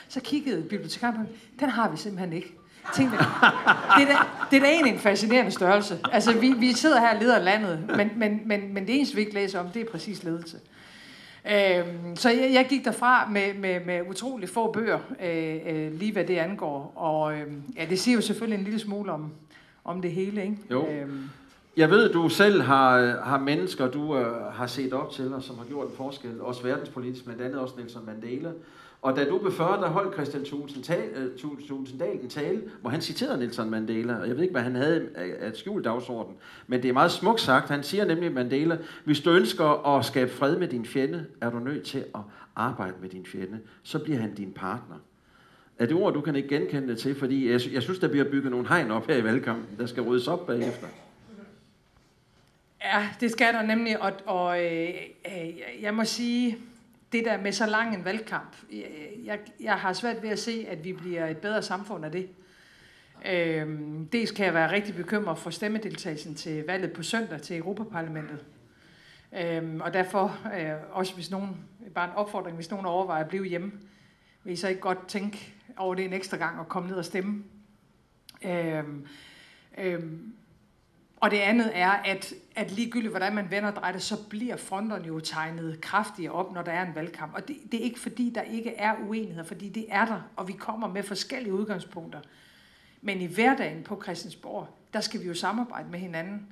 Så 0.09 0.21
kiggede 0.21 0.63
bibliotekaren 0.63 1.17
på 1.17 1.23
den 1.61 1.69
har 1.69 1.91
vi 1.91 1.97
simpelthen 1.97 2.33
ikke. 2.33 2.55
Tænkte, 2.95 3.19
det, 3.19 4.03
er 4.03 4.07
da, 4.07 4.17
det 4.51 4.57
er 4.57 4.61
da 4.61 4.67
egentlig 4.67 4.93
en 4.93 4.99
fascinerende 4.99 5.51
størrelse. 5.51 6.01
Altså, 6.13 6.39
vi, 6.39 6.53
vi 6.53 6.73
sidder 6.73 7.01
her 7.01 7.15
og 7.15 7.21
leder 7.21 7.39
landet, 7.39 7.91
men, 7.97 8.11
men, 8.17 8.41
men, 8.45 8.75
men 8.75 8.87
det 8.87 8.95
eneste, 8.97 9.15
vi 9.15 9.21
ikke 9.21 9.35
læser 9.35 9.61
om, 9.61 9.69
det 9.69 9.83
er 9.83 9.91
præcis 9.91 10.25
ledelse. 10.25 10.61
Øhm, 11.51 12.17
så 12.17 12.31
jeg, 12.31 12.51
jeg 12.53 12.67
gik 12.69 12.85
derfra 12.85 13.29
med, 13.31 13.55
med, 13.55 13.85
med 13.87 14.01
utrolig 14.11 14.49
få 14.49 14.73
bøger, 14.73 14.99
øh, 15.25 15.57
øh, 15.67 15.93
lige 15.93 16.13
hvad 16.13 16.25
det 16.25 16.37
angår. 16.37 16.93
Og 16.97 17.35
øh, 17.35 17.47
ja, 17.77 17.87
det 17.91 17.99
siger 17.99 18.15
jo 18.15 18.21
selvfølgelig 18.21 18.59
en 18.59 18.65
lille 18.65 18.79
smule 18.79 19.13
om, 19.13 19.33
om 19.85 20.03
det 20.03 20.13
hele, 20.13 20.43
ikke? 20.43 20.57
Jo. 20.71 20.89
Øhm. 20.89 21.31
Jeg 21.77 21.91
ved, 21.91 22.13
du 22.13 22.29
selv 22.29 22.63
har, 22.63 23.21
har 23.25 23.39
mennesker, 23.39 23.91
du 23.91 24.17
øh, 24.17 24.53
har 24.53 24.67
set 24.67 24.93
op 24.93 25.13
til, 25.13 25.35
og 25.35 25.43
som 25.43 25.59
har 25.59 25.65
gjort 25.65 25.87
en 25.87 25.97
forskel, 25.97 26.41
også 26.41 26.63
verdenspolitisk, 26.63 27.25
blandt 27.25 27.43
andet 27.43 27.61
også 27.61 27.75
Nelson 27.79 28.07
Mandela. 28.07 28.51
Og 29.03 29.17
da 29.17 29.25
du 29.25 29.39
blev 29.39 29.53
40, 29.53 29.81
der 29.81 29.89
holdt 29.89 30.15
Christian 30.15 30.43
øh, 30.43 31.39
Thulesen 31.39 31.99
Dahl 31.99 32.21
en 32.21 32.29
tale, 32.29 32.63
hvor 32.81 32.91
han 32.91 33.01
citerede 33.01 33.39
Nelson 33.39 33.71
Mandela, 33.71 34.15
og 34.21 34.29
jeg 34.29 34.37
ved 34.37 34.43
ikke, 34.43 34.53
hvad 34.53 34.63
han 34.63 34.75
havde 34.75 35.09
at 35.17 35.49
et 35.49 35.57
skjult 35.57 35.85
dagsorden, 35.85 36.35
men 36.67 36.83
det 36.83 36.89
er 36.89 36.93
meget 36.93 37.11
smukt 37.11 37.41
sagt. 37.41 37.69
Han 37.69 37.83
siger 37.83 38.05
nemlig 38.05 38.33
Mandela, 38.33 38.79
hvis 39.05 39.21
du 39.21 39.31
ønsker 39.31 39.97
at 39.97 40.05
skabe 40.05 40.31
fred 40.31 40.59
med 40.59 40.69
din 40.69 40.87
fjende, 40.87 41.27
er 41.41 41.51
du 41.51 41.59
nødt 41.59 41.85
til 41.85 42.05
at 42.15 42.21
arbejde 42.57 42.95
med 43.01 43.09
din 43.09 43.27
fjende. 43.27 43.61
Så 43.83 43.99
bliver 43.99 44.19
han 44.19 44.35
din 44.35 44.53
partner. 44.53 44.97
Er 45.79 45.87
det 45.87 45.97
ord, 45.97 46.15
du 46.15 46.21
kan 46.21 46.37
ikke 46.37 46.49
genkende 46.49 46.89
det 46.89 46.99
til? 46.99 47.15
Fordi 47.15 47.51
jeg, 47.51 47.61
jeg 47.73 47.83
synes, 47.83 47.99
der 47.99 48.09
bliver 48.09 48.25
bygget 48.25 48.51
nogle 48.51 48.69
hegn 48.69 48.91
op 48.91 49.07
her 49.07 49.17
i 49.17 49.25
valgkampen, 49.25 49.79
der 49.79 49.87
skal 49.87 50.03
ryddes 50.03 50.29
op 50.29 50.47
bagefter. 50.47 50.87
Ja, 52.85 53.09
det 53.21 53.31
skal 53.31 53.55
der 53.55 53.63
nemlig, 53.63 54.03
og, 54.03 54.13
og 54.27 54.65
øh, 54.65 54.89
øh 55.27 55.83
jeg 55.83 55.95
må 55.95 56.05
sige, 56.05 56.59
det 57.13 57.25
der 57.25 57.41
med 57.41 57.53
så 57.53 57.67
lang 57.67 57.95
en 57.95 58.05
valgkamp, 58.05 58.57
jeg, 59.25 59.39
jeg 59.61 59.75
har 59.75 59.93
svært 59.93 60.23
ved 60.23 60.31
at 60.31 60.39
se, 60.39 60.67
at 60.69 60.85
vi 60.85 60.93
bliver 60.93 61.27
et 61.27 61.37
bedre 61.37 61.63
samfund 61.63 62.05
af 62.05 62.13
det. 62.13 62.29
Øhm, 63.27 64.09
dels 64.09 64.31
kan 64.31 64.47
jeg 64.47 64.55
være 64.55 64.73
rigtig 64.73 64.95
bekymret 64.95 65.39
for 65.39 65.51
stemmedeltagelsen 65.51 66.35
til 66.35 66.65
valget 66.67 66.93
på 66.93 67.03
søndag 67.03 67.43
til 67.43 67.57
Europaparlamentet. 67.57 68.45
Øhm, 69.33 69.81
og 69.81 69.93
derfor, 69.95 70.39
øh, 70.59 70.73
også 70.91 71.15
hvis 71.15 71.31
nogen, 71.31 71.57
bare 71.95 72.11
en 72.11 72.17
opfordring, 72.17 72.57
hvis 72.57 72.71
nogen 72.71 72.87
overvejer 72.87 73.25
at 73.25 73.29
blive 73.29 73.45
hjemme, 73.45 73.73
vil 74.45 74.53
I 74.53 74.57
så 74.57 74.69
ikke 74.69 74.81
godt 74.81 75.09
tænke 75.09 75.55
over 75.77 75.95
det 75.95 76.05
en 76.05 76.13
ekstra 76.13 76.37
gang 76.37 76.59
og 76.59 76.69
komme 76.69 76.89
ned 76.89 76.97
og 76.97 77.05
stemme. 77.05 77.45
Øhm, 78.45 79.07
øhm, 79.79 80.33
og 81.21 81.31
det 81.31 81.37
andet 81.37 81.71
er, 81.75 81.91
at, 81.91 82.35
at 82.57 82.71
ligegyldigt 82.71 83.13
hvordan 83.13 83.35
man 83.35 83.51
vender 83.51 83.71
og 83.71 83.77
drejer 83.77 83.93
det, 83.93 84.03
så 84.03 84.29
bliver 84.29 84.57
fronterne 84.57 85.07
jo 85.07 85.21
tegnet 85.21 85.81
kraftigere 85.81 86.33
op, 86.33 86.55
når 86.55 86.63
der 86.63 86.73
er 86.73 86.87
en 86.87 86.95
valgkamp. 86.95 87.35
Og 87.35 87.49
det, 87.49 87.57
det 87.73 87.81
er 87.81 87.85
ikke 87.85 88.01
fordi, 88.01 88.33
der 88.35 88.43
ikke 88.43 88.75
er 88.75 88.95
uenigheder, 89.09 89.45
fordi 89.45 89.69
det 89.69 89.87
er 89.89 90.05
der, 90.05 90.21
og 90.37 90.49
vi 90.49 90.53
kommer 90.53 90.89
med 90.89 91.03
forskellige 91.03 91.55
udgangspunkter. 91.55 92.21
Men 93.03 93.21
i 93.21 93.27
hverdagen 93.27 93.83
på 93.83 94.03
Christiansborg, 94.03 94.69
der 94.93 95.01
skal 95.01 95.21
vi 95.21 95.27
jo 95.27 95.35
samarbejde 95.35 95.91
med 95.91 95.99
hinanden. 95.99 96.47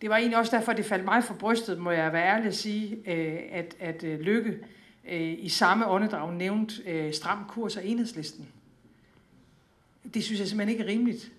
Det 0.00 0.10
var 0.10 0.16
egentlig 0.16 0.38
også 0.38 0.56
derfor, 0.56 0.72
det 0.72 0.84
faldt 0.84 1.04
mig 1.04 1.24
for 1.24 1.34
brystet, 1.34 1.78
må 1.78 1.90
jeg 1.90 2.12
være 2.12 2.26
ærlig 2.26 2.46
at 2.46 2.56
sige, 2.56 3.10
øh, 3.10 3.40
at, 3.50 3.76
at 3.80 4.04
øh, 4.04 4.20
Lykke 4.20 4.58
øh, 5.08 5.34
i 5.38 5.48
samme 5.48 5.86
åndedrag 5.86 6.34
nævnt 6.34 6.80
stram 7.12 7.44
kurs 7.48 7.76
og 7.76 7.86
enhedslisten. 7.86 8.48
Det 10.14 10.24
synes 10.24 10.40
jeg 10.40 10.48
simpelthen 10.48 10.72
ikke 10.72 10.84
er 10.84 10.88
rimeligt. 10.88 11.32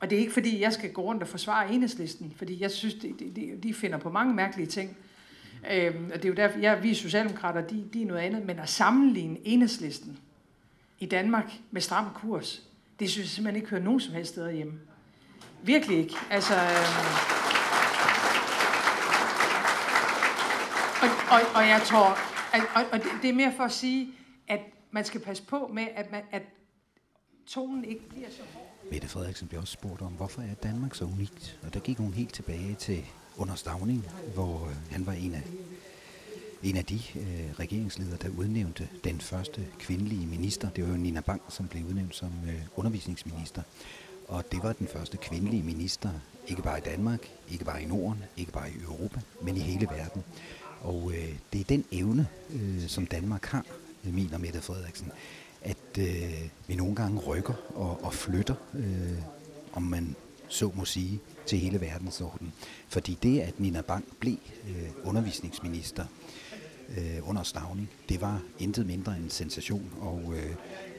Og 0.00 0.10
det 0.10 0.16
er 0.16 0.20
ikke 0.20 0.32
fordi, 0.32 0.60
jeg 0.60 0.72
skal 0.72 0.92
gå 0.92 1.02
rundt 1.02 1.22
og 1.22 1.28
forsvare 1.28 1.72
enhedslisten, 1.72 2.34
fordi 2.36 2.62
jeg 2.62 2.70
synes, 2.70 2.94
de, 2.94 3.14
de, 3.18 3.58
de 3.62 3.74
finder 3.74 3.98
på 3.98 4.10
mange 4.10 4.34
mærkelige 4.34 4.66
ting. 4.66 4.96
Øhm, 5.72 6.10
og 6.14 6.16
det 6.16 6.24
er 6.24 6.28
jo 6.28 6.34
derfor, 6.34 6.58
jeg, 6.58 6.82
vi 6.82 6.94
socialdemokrater, 6.94 7.60
de, 7.60 7.84
de 7.92 8.02
er 8.02 8.06
noget 8.06 8.20
andet, 8.20 8.46
men 8.46 8.58
at 8.58 8.68
sammenligne 8.68 9.38
enhedslisten 9.44 10.18
i 10.98 11.06
Danmark 11.06 11.52
med 11.70 11.80
stram 11.80 12.06
kurs, 12.14 12.62
det 13.00 13.10
synes 13.10 13.24
jeg 13.24 13.30
simpelthen 13.30 13.56
ikke 13.56 13.70
hører 13.70 13.82
nogen 13.82 14.00
som 14.00 14.14
helst 14.14 14.32
steder 14.32 14.50
hjemme. 14.50 14.72
Virkelig 15.62 15.98
ikke. 15.98 16.14
Altså, 16.30 16.54
øhm, 16.54 17.40
Og, 21.02 21.08
og, 21.30 21.40
og 21.54 21.68
jeg 21.68 21.82
tror, 21.84 22.18
at, 22.52 22.62
og, 22.74 22.82
og 22.92 22.98
det, 23.04 23.10
det 23.22 23.30
er 23.30 23.34
mere 23.34 23.52
for 23.56 23.64
at 23.64 23.72
sige, 23.72 24.08
at 24.48 24.60
man 24.90 25.04
skal 25.04 25.20
passe 25.20 25.42
på 25.42 25.70
med, 25.74 25.86
at, 25.94 26.12
man, 26.12 26.22
at 26.30 26.42
tonen 27.50 27.84
ikke 27.84 28.08
bliver 28.08 28.30
så 28.30 28.42
hård. 28.54 28.90
Mette 28.90 29.08
Frederiksen 29.08 29.48
blev 29.48 29.60
også 29.60 29.72
spurgt 29.72 30.02
om, 30.02 30.12
hvorfor 30.12 30.42
er 30.42 30.54
Danmark 30.54 30.94
så 30.94 31.04
unikt? 31.04 31.58
Og 31.62 31.74
der 31.74 31.80
gik 31.80 31.98
hun 31.98 32.12
helt 32.12 32.34
tilbage 32.34 32.74
til 32.74 33.04
under 33.36 33.54
Stavning, 33.54 34.06
hvor 34.34 34.68
øh, 34.68 34.76
han 34.90 35.06
var 35.06 35.12
en 35.12 35.34
af, 35.34 35.42
en 36.62 36.76
af 36.76 36.84
de 36.84 36.94
øh, 36.94 37.52
regeringsledere, 37.58 38.16
der 38.22 38.28
udnævnte 38.28 38.88
den 39.04 39.20
første 39.20 39.66
kvindelige 39.78 40.26
minister. 40.26 40.70
Det 40.70 40.84
var 40.84 40.90
jo 40.90 40.96
Nina 40.96 41.20
Bang, 41.20 41.42
som 41.48 41.68
blev 41.68 41.84
udnævnt 41.84 42.16
som 42.16 42.32
øh, 42.46 42.62
undervisningsminister. 42.76 43.62
Og 44.28 44.52
det 44.52 44.62
var 44.62 44.72
den 44.72 44.86
første 44.86 45.16
kvindelige 45.16 45.62
minister, 45.62 46.10
ikke 46.48 46.62
bare 46.62 46.78
i 46.78 46.82
Danmark, 46.82 47.20
ikke 47.50 47.64
bare 47.64 47.82
i 47.82 47.86
Norden, 47.86 48.24
ikke 48.36 48.52
bare 48.52 48.70
i 48.70 48.74
Europa, 48.82 49.20
men 49.42 49.56
i 49.56 49.60
hele 49.60 49.86
verden. 49.86 50.22
Og 50.80 51.12
øh, 51.12 51.38
det 51.52 51.60
er 51.60 51.64
den 51.64 51.84
evne, 51.92 52.28
øh, 52.50 52.88
som 52.88 53.06
Danmark 53.06 53.44
har, 53.44 53.64
mener 54.02 54.38
Mette 54.38 54.60
Frederiksen, 54.60 55.12
at 55.62 55.98
øh, 55.98 56.48
vi 56.66 56.74
nogle 56.74 56.94
gange 56.94 57.20
rykker 57.20 57.54
og, 57.74 58.04
og 58.04 58.14
flytter, 58.14 58.54
øh, 58.74 59.18
om 59.72 59.82
man 59.82 60.16
så 60.48 60.70
må 60.74 60.84
sige, 60.84 61.20
til 61.46 61.58
hele 61.58 61.80
verdensordenen. 61.80 62.52
Fordi 62.88 63.18
det, 63.22 63.40
at 63.40 63.60
Nina 63.60 63.80
Bang 63.80 64.04
blev 64.20 64.36
øh, 64.68 64.88
undervisningsminister 65.04 66.04
øh, 66.98 67.28
under 67.28 67.42
Stavning, 67.42 67.90
det 68.08 68.20
var 68.20 68.42
intet 68.58 68.86
mindre 68.86 69.16
end 69.16 69.24
en 69.24 69.30
sensation, 69.30 69.92
og 70.00 70.34
øh, 70.36 70.54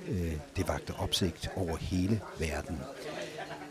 øh, 0.07 0.33
det 0.57 0.67
vagte 0.67 0.93
opsigt 0.93 1.49
over 1.55 1.77
hele 1.77 2.21
verden. 2.39 2.77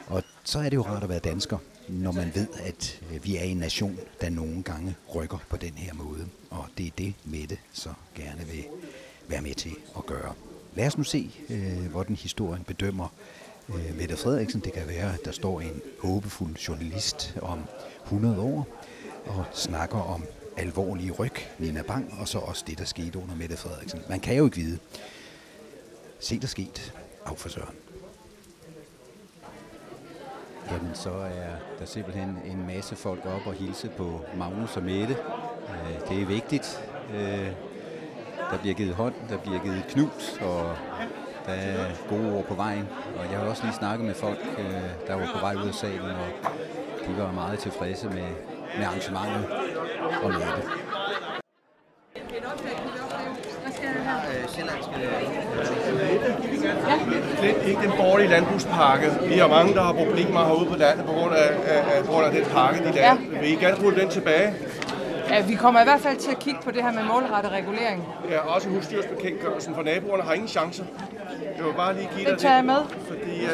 Og 0.06 0.23
så 0.44 0.59
er 0.59 0.68
det 0.68 0.76
jo 0.76 0.82
rart 0.82 1.02
at 1.02 1.09
være 1.09 1.18
dansker, 1.18 1.59
når 1.88 2.12
man 2.12 2.30
ved, 2.35 2.47
at 2.62 3.02
øh, 3.12 3.25
vi 3.25 3.37
er 3.37 3.42
en 3.42 3.56
nation, 3.56 3.99
der 4.20 4.30
nogle 4.30 4.62
gange 4.62 4.97
rykker 5.14 5.38
på 5.49 5.56
den 5.56 5.73
her 5.73 5.94
måde. 5.94 6.28
Og 6.50 6.66
det 6.78 6.87
er 6.87 6.90
det, 6.99 7.14
Mette 7.25 7.59
så 7.73 7.92
gerne 8.14 8.47
vil 8.47 8.64
være 9.28 9.42
med 9.42 9.54
til 9.54 9.73
at 9.97 10.06
gøre. 10.06 10.35
Lad 10.74 10.86
os 10.86 10.98
nu 10.98 11.04
se, 11.04 11.30
øh, 11.50 11.90
hvordan 11.90 12.16
historien 12.16 12.64
bedømmer 12.64 13.08
øh, 13.68 13.96
Mette 13.98 14.16
Frederiksen. 14.16 14.60
Det 14.60 14.72
kan 14.72 14.88
være, 14.88 15.14
at 15.14 15.24
der 15.24 15.32
står 15.32 15.60
en 15.60 15.82
håbefuld 16.00 16.56
journalist 16.56 17.36
om 17.42 17.64
100 18.04 18.40
år 18.40 18.66
og 19.26 19.44
snakker 19.52 19.98
om 19.98 20.24
alvorlige 20.56 21.10
ryg, 21.10 21.32
Nina 21.58 21.82
Bang, 21.82 22.14
og 22.20 22.28
så 22.28 22.38
også 22.38 22.64
det, 22.66 22.78
der 22.78 22.84
skete 22.84 23.18
under 23.18 23.34
Mette 23.34 23.56
Frederiksen. 23.56 24.00
Man 24.08 24.20
kan 24.20 24.36
jo 24.36 24.44
ikke 24.44 24.56
vide. 24.56 24.78
Se, 26.20 26.38
der 26.40 26.46
sket. 26.46 26.94
Af 27.26 27.38
for 27.38 27.48
Søren. 27.48 27.74
Jamen, 30.70 30.94
så 30.94 31.10
er 31.10 31.56
der 31.78 31.84
simpelthen 31.84 32.28
en 32.44 32.66
masse 32.66 32.96
folk 32.96 33.26
op 33.26 33.46
og 33.46 33.54
hilse 33.54 33.88
på 33.96 34.20
Magnus 34.36 34.76
og 34.76 34.82
Mette. 34.82 35.16
Øh, 35.68 36.08
det 36.08 36.22
er 36.22 36.26
vigtigt. 36.26 36.80
Øh, 37.14 37.52
der 38.50 38.59
bliver 38.59 38.75
givet 38.75 38.95
hånd, 38.95 39.14
der 39.28 39.37
bliver 39.38 39.59
givet 39.62 39.85
knus, 39.88 40.38
og 40.40 40.76
der 41.47 41.52
er 41.52 41.85
gode 42.09 42.33
ord 42.37 42.45
på 42.45 42.54
vejen. 42.54 42.88
Og 43.19 43.33
jeg 43.33 43.38
har 43.38 43.47
også 43.47 43.62
lige 43.62 43.75
snakket 43.75 44.07
med 44.07 44.14
folk, 44.14 44.38
øh, 44.59 45.07
der 45.07 45.14
var 45.14 45.30
på 45.35 45.40
vej 45.40 45.54
ud 45.54 45.69
af 45.69 45.75
salen, 45.75 46.00
og 46.00 46.28
de 47.07 47.23
var 47.23 47.33
meget 47.33 47.59
tilfredse 47.59 48.09
med, 48.09 48.28
med 48.78 48.87
arrangementet 48.87 49.47
og 50.23 50.28
med 50.28 50.40
det. 50.40 50.64
ikke 57.69 57.83
den 57.83 57.92
borgerlige 57.97 58.28
landbrugspakke. 58.28 59.07
Vi 59.28 59.35
har 59.35 59.49
mange, 59.49 59.75
der 59.75 59.83
har 59.83 59.92
problemer 59.92 60.45
herude 60.45 60.71
på 60.71 60.76
landet 60.76 61.04
på 61.07 61.12
grund 61.12 61.35
af, 61.35 61.49
af, 61.66 61.97
af, 61.97 62.04
på 62.04 62.12
grund 62.12 62.26
af 62.26 62.33
den 62.33 62.45
pakke, 62.45 62.78
de 62.85 62.92
der. 62.92 63.00
Ja. 63.00 63.16
Vil 63.40 63.52
I 63.52 63.54
gerne 63.54 63.85
rulle 63.85 64.00
den 64.00 64.09
tilbage? 64.09 64.54
Ja, 65.30 65.46
vi 65.46 65.54
kommer 65.54 65.80
i 65.80 65.84
hvert 65.84 66.00
fald 66.00 66.16
til 66.16 66.30
at 66.30 66.38
kigge 66.38 66.60
på 66.64 66.70
det 66.70 66.82
her 66.82 66.92
med 66.92 67.02
målrettet 67.02 67.52
regulering. 67.52 68.04
Ja, 68.30 68.38
også 68.38 68.68
husdyrsbekendtgørelsen, 68.68 69.75
for 69.75 69.82
naboerne 69.82 70.22
har 70.22 70.32
ingen 70.32 70.49
chancer. 70.49 70.84
Jeg 71.56 71.64
vil 71.64 71.72
bare 71.72 71.94
lige 71.94 72.08
give 72.16 72.25
dig 72.25 72.32
det. 72.32 72.40
tager 72.40 72.54
jeg 72.54 72.64
med. 72.64 72.82
Fordi 73.08 73.44
at... 73.44 73.50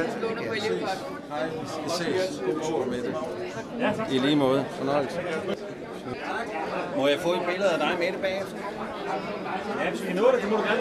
Hej, 1.30 1.46
vi 1.84 1.90
ses. 1.90 2.42
God 2.70 2.86
med 2.86 2.98
det. 3.02 3.14
I 4.10 4.18
lige 4.18 4.36
måde. 4.36 4.64
Fornøjelse. 4.70 5.20
Må 6.96 7.08
jeg 7.08 7.18
få 7.18 7.32
et 7.32 7.40
billede 7.48 7.70
af 7.70 7.78
dig 7.78 7.90
med 7.98 8.06
det 8.06 8.20
bagefter? 8.22 8.56
Ja, 9.84 9.90
hvis 9.90 10.02
vi 10.02 10.06
kan 10.06 10.16
nå 10.16 10.30
det, 10.34 10.42
det 10.42 10.50
må 10.50 10.56
du 10.56 10.62
gerne. 10.62 10.80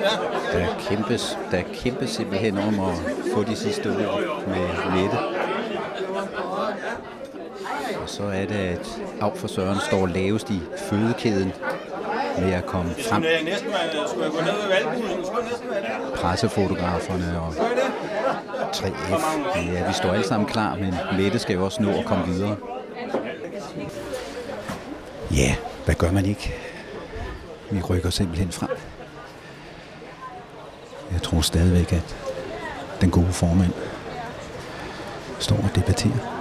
Ja. 0.54 0.60
Der 0.60 0.68
kæmpes, 0.90 1.38
der 1.52 1.62
kæmpes 1.74 2.10
simpelthen 2.10 2.58
om 2.58 2.80
at 2.80 2.96
få 3.34 3.44
de 3.44 3.56
sidste 3.56 3.88
ord 3.90 4.48
med 4.48 4.68
Mette. 5.02 5.18
Og 8.02 8.10
så 8.10 8.24
er 8.24 8.46
det, 8.46 8.56
at 8.56 9.00
af 9.22 9.38
for 9.38 9.48
Søren 9.48 9.80
står 9.80 10.08
lavest 10.08 10.50
i 10.50 10.62
fødekæden 10.90 11.54
med 12.40 12.54
at 12.54 12.66
komme 12.66 12.96
frem. 13.10 13.24
Pressefotograferne 16.16 17.42
og 17.42 17.54
3F. 18.76 19.58
Ja, 19.58 19.88
vi 19.88 19.94
står 19.94 20.10
alle 20.10 20.28
sammen 20.28 20.50
klar, 20.50 20.76
men 20.76 20.96
Mette 21.18 21.40
skal 21.40 21.56
jo 21.56 21.66
også 21.66 21.82
nå 21.82 21.90
at 21.90 22.06
komme 22.06 22.26
videre. 22.26 22.56
Ja, 25.32 25.56
hvad 25.86 25.96
gør 25.96 26.12
man 26.12 26.26
ikke? 26.26 26.56
Vi 27.72 27.82
rykker 27.82 28.10
simpelthen 28.10 28.52
frem. 28.52 28.70
Jeg 31.12 31.22
tror 31.22 31.42
stadigvæk, 31.42 31.94
at 31.94 32.16
den 33.02 33.12
gode 33.12 33.32
formand 33.32 33.72
står 35.40 35.56
og 35.56 35.76
debatterer. 35.76 36.35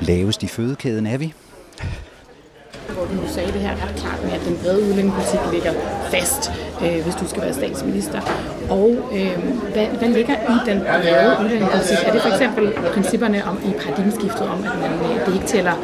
Lavest 0.00 0.42
i 0.42 0.46
fødekæden 0.46 1.06
er 1.06 1.18
vi. 1.18 1.34
Hvor 2.88 3.04
du 3.04 3.28
sagde 3.34 3.52
det 3.52 3.60
her 3.60 3.70
ret 3.70 3.94
klart 3.96 4.24
med, 4.24 4.32
at 4.32 4.40
den 4.48 4.56
brede 4.62 4.82
udlændingepolitik 4.82 5.40
ligger 5.52 5.72
fast, 6.10 6.50
øh, 6.84 7.02
hvis 7.04 7.14
du 7.14 7.28
skal 7.28 7.42
være 7.42 7.54
statsminister. 7.54 8.20
Og 8.70 8.90
øh, 9.12 9.38
hvad, 9.72 9.86
hvad 9.86 10.08
ligger 10.08 10.34
i 10.34 10.70
den 10.70 10.80
brede 10.80 11.36
udlændingepolitik? 11.40 11.98
Er 12.06 12.12
det 12.12 12.22
for 12.22 12.28
eksempel 12.28 12.72
principperne 12.94 13.44
om 13.44 13.56
i 13.68 13.72
paradigmeskiftet 13.80 14.46
om, 14.48 14.58
at 14.64 14.78
man, 14.82 14.92
øh, 14.92 15.26
det 15.26 15.34
ikke 15.34 15.46
tæller 15.46 15.74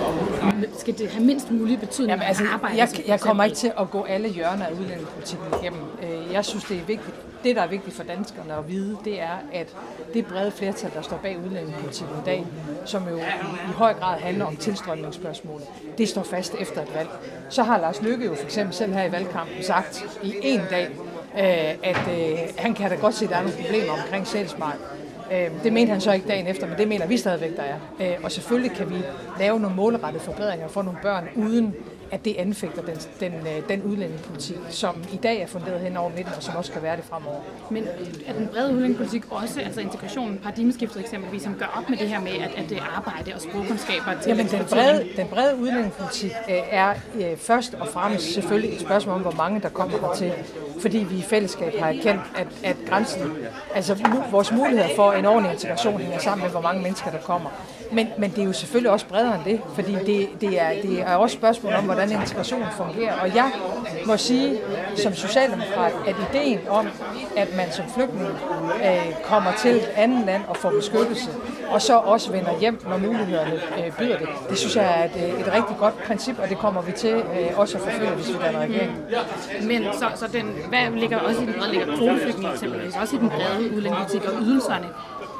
skal 0.78 0.98
det 0.98 1.10
have 1.10 1.24
mindst 1.24 1.50
mulig 1.50 1.80
betydning 1.80 2.10
Jamen, 2.10 2.26
altså, 2.26 2.44
arbejde? 2.52 2.76
Jeg, 2.76 2.88
jeg 3.06 3.20
kommer 3.20 3.44
ikke 3.44 3.56
til 3.56 3.72
at 3.80 3.90
gå 3.90 4.02
alle 4.02 4.28
hjørner 4.28 4.66
af 4.66 4.72
udlændingepolitikken 4.72 5.46
igennem. 5.62 5.82
Øh, 6.02 6.32
jeg 6.32 6.44
synes, 6.44 6.64
det 6.64 6.76
er 6.76 6.84
vigtigt. 6.84 7.16
Det, 7.44 7.56
der 7.56 7.62
er 7.62 7.66
vigtigt 7.66 7.96
for 7.96 8.02
danskerne 8.02 8.54
at 8.54 8.68
vide, 8.68 8.96
det 9.04 9.20
er, 9.20 9.36
at 9.52 9.76
det 10.14 10.26
brede 10.26 10.50
flertal, 10.50 10.90
der 10.94 11.02
står 11.02 11.16
bag 11.16 11.38
udlændingepolitikken 11.38 12.16
i 12.16 12.24
dag, 12.24 12.46
som 12.84 13.08
jo 13.08 13.16
i 13.16 13.72
høj 13.74 13.94
grad 13.94 14.20
handler 14.20 14.44
om 14.44 14.56
tilstrømningsspørgsmålet, 14.56 15.66
det 15.98 16.08
står 16.08 16.22
fast 16.22 16.54
efter 16.60 16.82
et 16.82 16.94
valg. 16.94 17.08
Så 17.48 17.62
har 17.62 17.78
Lars 17.78 18.02
Løkke 18.02 18.24
jo 18.24 18.34
for 18.34 18.44
eksempel 18.44 18.74
selv 18.74 18.92
her 18.92 19.04
i 19.04 19.12
valgkampen 19.12 19.62
sagt 19.62 20.18
i 20.22 20.34
en 20.42 20.60
dag, 20.70 20.88
øh, 21.34 21.90
at 21.90 22.08
øh, 22.08 22.38
han 22.58 22.74
kan 22.74 22.90
da 22.90 22.96
godt 22.96 23.14
se, 23.14 23.24
at 23.24 23.30
der 23.30 23.36
er 23.36 23.42
nogle 23.42 23.56
problemer 23.62 23.92
omkring 23.92 24.26
Sjælsmark. 24.26 24.76
Øh, 25.32 25.64
det 25.64 25.72
mente 25.72 25.90
han 25.90 26.00
så 26.00 26.12
ikke 26.12 26.28
dagen 26.28 26.46
efter, 26.46 26.66
men 26.66 26.78
det 26.78 26.88
mener 26.88 27.06
vi 27.06 27.16
stadigvæk, 27.16 27.56
der 27.56 27.62
er. 27.62 27.78
Øh, 28.00 28.24
og 28.24 28.32
selvfølgelig 28.32 28.76
kan 28.76 28.90
vi 28.90 28.96
lave 29.38 29.60
nogle 29.60 29.76
målrettede 29.76 30.24
forbedringer 30.24 30.68
for 30.68 30.82
nogle 30.82 30.98
børn, 31.02 31.28
uden 31.36 31.74
at 32.10 32.24
det 32.24 32.34
anfægter 32.38 32.82
den, 32.82 32.96
den, 33.20 33.32
øh, 33.32 33.68
den 33.68 33.82
udlændingepolitik, 33.82 34.56
som 34.68 35.04
i 35.12 35.16
dag 35.16 35.40
er 35.40 35.46
funderet 35.46 35.80
hen 35.80 35.96
over 35.96 36.10
midten, 36.10 36.32
og 36.36 36.42
som 36.42 36.56
også 36.56 36.70
skal 36.70 36.82
være 36.82 36.96
det 36.96 37.04
fremover. 37.04 37.40
Men 37.70 37.84
er 38.26 38.32
den 38.32 38.48
brede 38.48 38.72
udlændingepolitik 38.72 39.22
også, 39.30 39.60
altså 39.60 39.80
integrationen, 39.80 40.38
paradigmeskiftet 40.38 41.00
eksempelvis, 41.00 41.42
som 41.42 41.54
gør 41.58 41.78
op 41.78 41.90
med 41.90 41.98
det 41.98 42.08
her 42.08 42.20
med, 42.20 42.32
at, 42.32 42.50
at 42.56 42.70
det 42.70 42.82
arbejde 42.96 43.34
og 43.34 43.40
sprogkundskaber 43.40 44.20
til 44.22 44.28
Jamen, 44.28 44.46
den 44.46 44.64
brede, 44.64 45.08
den 45.16 45.28
brede 45.28 45.56
udlændingepolitik 45.56 46.32
øh, 46.48 46.56
er 46.70 46.94
øh, 47.14 47.36
først 47.36 47.74
og 47.74 47.88
fremmest 47.88 48.34
selvfølgelig 48.34 48.72
et 48.74 48.80
spørgsmål 48.80 49.14
om, 49.14 49.22
hvor 49.22 49.30
mange 49.30 49.60
der 49.60 49.68
kommer 49.68 49.98
hertil. 49.98 50.32
Fordi 50.80 50.98
vi 50.98 51.16
i 51.16 51.22
fællesskab 51.22 51.78
har 51.78 51.88
erkendt, 51.88 52.22
at, 52.36 52.46
at 52.64 52.76
grænsen, 52.88 53.32
altså 53.74 53.96
vores 54.30 54.52
muligheder 54.52 54.88
for 54.96 55.12
en 55.12 55.24
ordentlig 55.24 55.52
integration 55.52 56.00
hænger 56.00 56.18
sammen 56.18 56.42
med, 56.42 56.50
hvor 56.50 56.60
mange 56.60 56.82
mennesker 56.82 57.10
der 57.10 57.18
kommer. 57.18 57.50
Men, 57.96 58.08
men 58.18 58.30
det 58.30 58.38
er 58.38 58.44
jo 58.44 58.52
selvfølgelig 58.52 58.90
også 58.90 59.06
bredere 59.06 59.34
end 59.34 59.44
det, 59.44 59.60
fordi 59.74 59.92
det, 59.92 60.28
det, 60.40 60.60
er, 60.60 60.70
det 60.82 61.00
er 61.00 61.14
også 61.14 61.34
spørgsmål 61.36 61.72
om, 61.72 61.84
hvordan 61.84 62.12
integration 62.12 62.64
fungerer. 62.76 63.20
Og 63.20 63.34
jeg 63.34 63.50
må 64.06 64.16
sige 64.16 64.58
som 64.96 65.14
socialdemokrat, 65.14 65.92
at 66.06 66.16
ideen 66.30 66.60
om, 66.68 66.86
at 67.36 67.56
man 67.56 67.72
som 67.72 67.84
flygtning 67.94 68.28
øh, 68.84 69.14
kommer 69.24 69.52
til 69.52 69.70
et 69.70 69.88
andet 69.96 70.26
land 70.26 70.42
og 70.48 70.56
får 70.56 70.70
beskyttelse, 70.70 71.30
og 71.70 71.82
så 71.82 71.96
også 71.96 72.32
vender 72.32 72.58
hjem, 72.60 72.80
når 72.88 72.98
mulighederne 72.98 73.52
øh, 73.54 73.92
byder 73.98 74.18
det, 74.18 74.28
det 74.50 74.58
synes 74.58 74.76
jeg 74.76 75.00
er 75.00 75.04
et, 75.04 75.40
et 75.40 75.52
rigtig 75.52 75.76
godt 75.78 75.94
princip, 76.06 76.38
og 76.38 76.48
det 76.48 76.58
kommer 76.58 76.82
vi 76.82 76.92
til 76.92 77.14
øh, 77.14 77.58
også 77.58 77.78
at 77.78 77.84
forfølge, 77.84 78.10
hvis 78.10 78.28
vi 78.28 78.34
danner 78.44 78.60
regering. 78.60 78.92
Men 79.62 79.84
så, 79.92 80.06
så 80.14 80.26
den, 80.32 80.46
hvad 80.68 81.00
ligger 81.00 81.18
også 81.18 81.42
i 81.42 81.46
den 81.46 81.54
brede, 81.58 81.72
ligger 81.72 81.96
kvoteflygtning 81.96 82.52
eksempelvis, 82.52 82.96
også 82.96 83.16
i 83.16 83.18
den 83.18 83.28
brede 83.28 83.76
udlændingepolitik 83.76 84.24
og 84.24 84.32
ydelserne? 84.42 84.86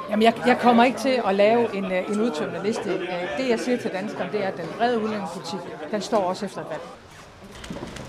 Jamen, 0.09 0.23
jeg, 0.23 0.33
jeg 0.47 0.57
kommer 0.59 0.83
ikke 0.83 0.99
til 0.99 1.21
at 1.27 1.35
lave 1.35 1.75
en, 1.75 1.85
øh, 1.91 2.09
en 2.09 2.21
udtømmende 2.21 2.63
liste. 2.63 2.89
Øh, 2.89 3.37
det, 3.37 3.49
jeg 3.49 3.59
siger 3.59 3.77
til 3.77 3.91
danskerne, 3.91 4.31
det 4.31 4.43
er, 4.43 4.47
at 4.47 4.57
den 4.57 4.65
brede 4.77 4.99
udlændingepolitik, 4.99 5.59
den 5.91 6.01
står 6.01 6.17
også 6.17 6.45
efter 6.45 6.61
et 6.61 6.67
valg. 6.69 6.81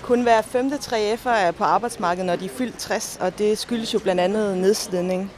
Kun 0.03 0.23
hver 0.23 0.43
femte 0.43 0.77
3F'er 0.77 1.31
er 1.31 1.51
på 1.51 1.65
arbejdsmarkedet, 1.65 2.27
når 2.27 2.37
de 2.37 2.45
er 2.45 2.49
fyldt 2.49 2.79
60, 2.79 3.19
og 3.21 3.39
det 3.39 3.59
skyldes 3.59 3.95
jo 3.95 3.99
blandt 3.99 4.21
andet 4.21 4.59
nedslidning. 4.59 5.33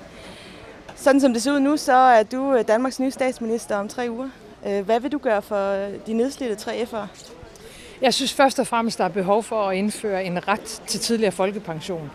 Sådan 0.96 1.20
som 1.20 1.32
det 1.32 1.42
ser 1.42 1.52
ud 1.52 1.60
nu, 1.60 1.76
så 1.76 1.92
er 1.92 2.22
du 2.22 2.54
øh, 2.54 2.64
Danmarks 2.68 3.00
nye 3.00 3.10
statsminister 3.10 3.76
om 3.76 3.88
tre 3.88 4.06
uger. 4.10 4.28
Hvad 4.84 5.00
vil 5.00 5.12
du 5.12 5.18
gøre 5.18 5.42
for 5.42 5.86
de 6.06 6.12
nedslidte 6.12 6.70
3F'ere? 6.70 7.06
Jeg 8.00 8.14
synes 8.14 8.32
først 8.32 8.58
og 8.58 8.66
fremmest, 8.66 8.98
der 8.98 9.04
er 9.04 9.08
behov 9.08 9.42
for 9.42 9.68
at 9.68 9.76
indføre 9.76 10.24
en 10.24 10.48
ret 10.48 10.82
til 10.86 11.00
tidligere 11.00 11.32
folkepension. 11.32 12.10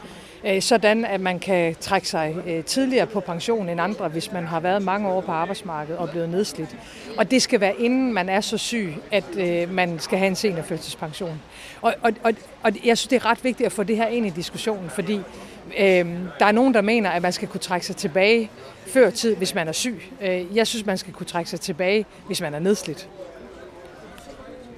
Øh, 0.45 0.61
sådan 0.61 1.05
at 1.05 1.21
man 1.21 1.39
kan 1.39 1.75
trække 1.79 2.07
sig 2.07 2.35
øh, 2.47 2.63
tidligere 2.63 3.05
på 3.05 3.19
pension 3.19 3.69
end 3.69 3.81
andre, 3.81 4.07
hvis 4.07 4.31
man 4.31 4.45
har 4.45 4.59
været 4.59 4.81
mange 4.81 5.09
år 5.09 5.21
på 5.21 5.31
arbejdsmarkedet 5.31 5.97
og 5.97 6.09
blevet 6.09 6.29
nedslidt. 6.29 6.75
Og 7.17 7.31
det 7.31 7.41
skal 7.41 7.59
være 7.59 7.79
inden 7.79 8.13
man 8.13 8.29
er 8.29 8.41
så 8.41 8.57
syg, 8.57 8.93
at 9.11 9.23
øh, 9.37 9.73
man 9.73 9.99
skal 9.99 10.17
have 10.17 10.27
en 10.27 10.35
seniorførtidspension. 10.35 11.41
Og, 11.81 11.93
og, 12.01 12.11
og, 12.23 12.33
og 12.63 12.71
jeg 12.85 12.97
synes, 12.97 13.07
det 13.07 13.15
er 13.15 13.25
ret 13.25 13.43
vigtigt 13.43 13.65
at 13.65 13.71
få 13.71 13.83
det 13.83 13.97
her 13.97 14.07
ind 14.07 14.25
i 14.25 14.29
diskussionen, 14.29 14.89
fordi 14.89 15.19
øh, 15.79 16.05
der 16.39 16.45
er 16.45 16.51
nogen, 16.51 16.73
der 16.73 16.81
mener, 16.81 17.09
at 17.09 17.21
man 17.21 17.33
skal 17.33 17.47
kunne 17.47 17.59
trække 17.59 17.85
sig 17.85 17.95
tilbage 17.95 18.51
før 18.87 19.09
tid, 19.09 19.35
hvis 19.35 19.55
man 19.55 19.67
er 19.67 19.71
syg. 19.71 20.01
Jeg 20.53 20.67
synes, 20.67 20.85
man 20.85 20.97
skal 20.97 21.13
kunne 21.13 21.25
trække 21.25 21.49
sig 21.49 21.59
tilbage, 21.59 22.05
hvis 22.27 22.41
man 22.41 22.53
er 22.53 22.59
nedslidt. 22.59 23.09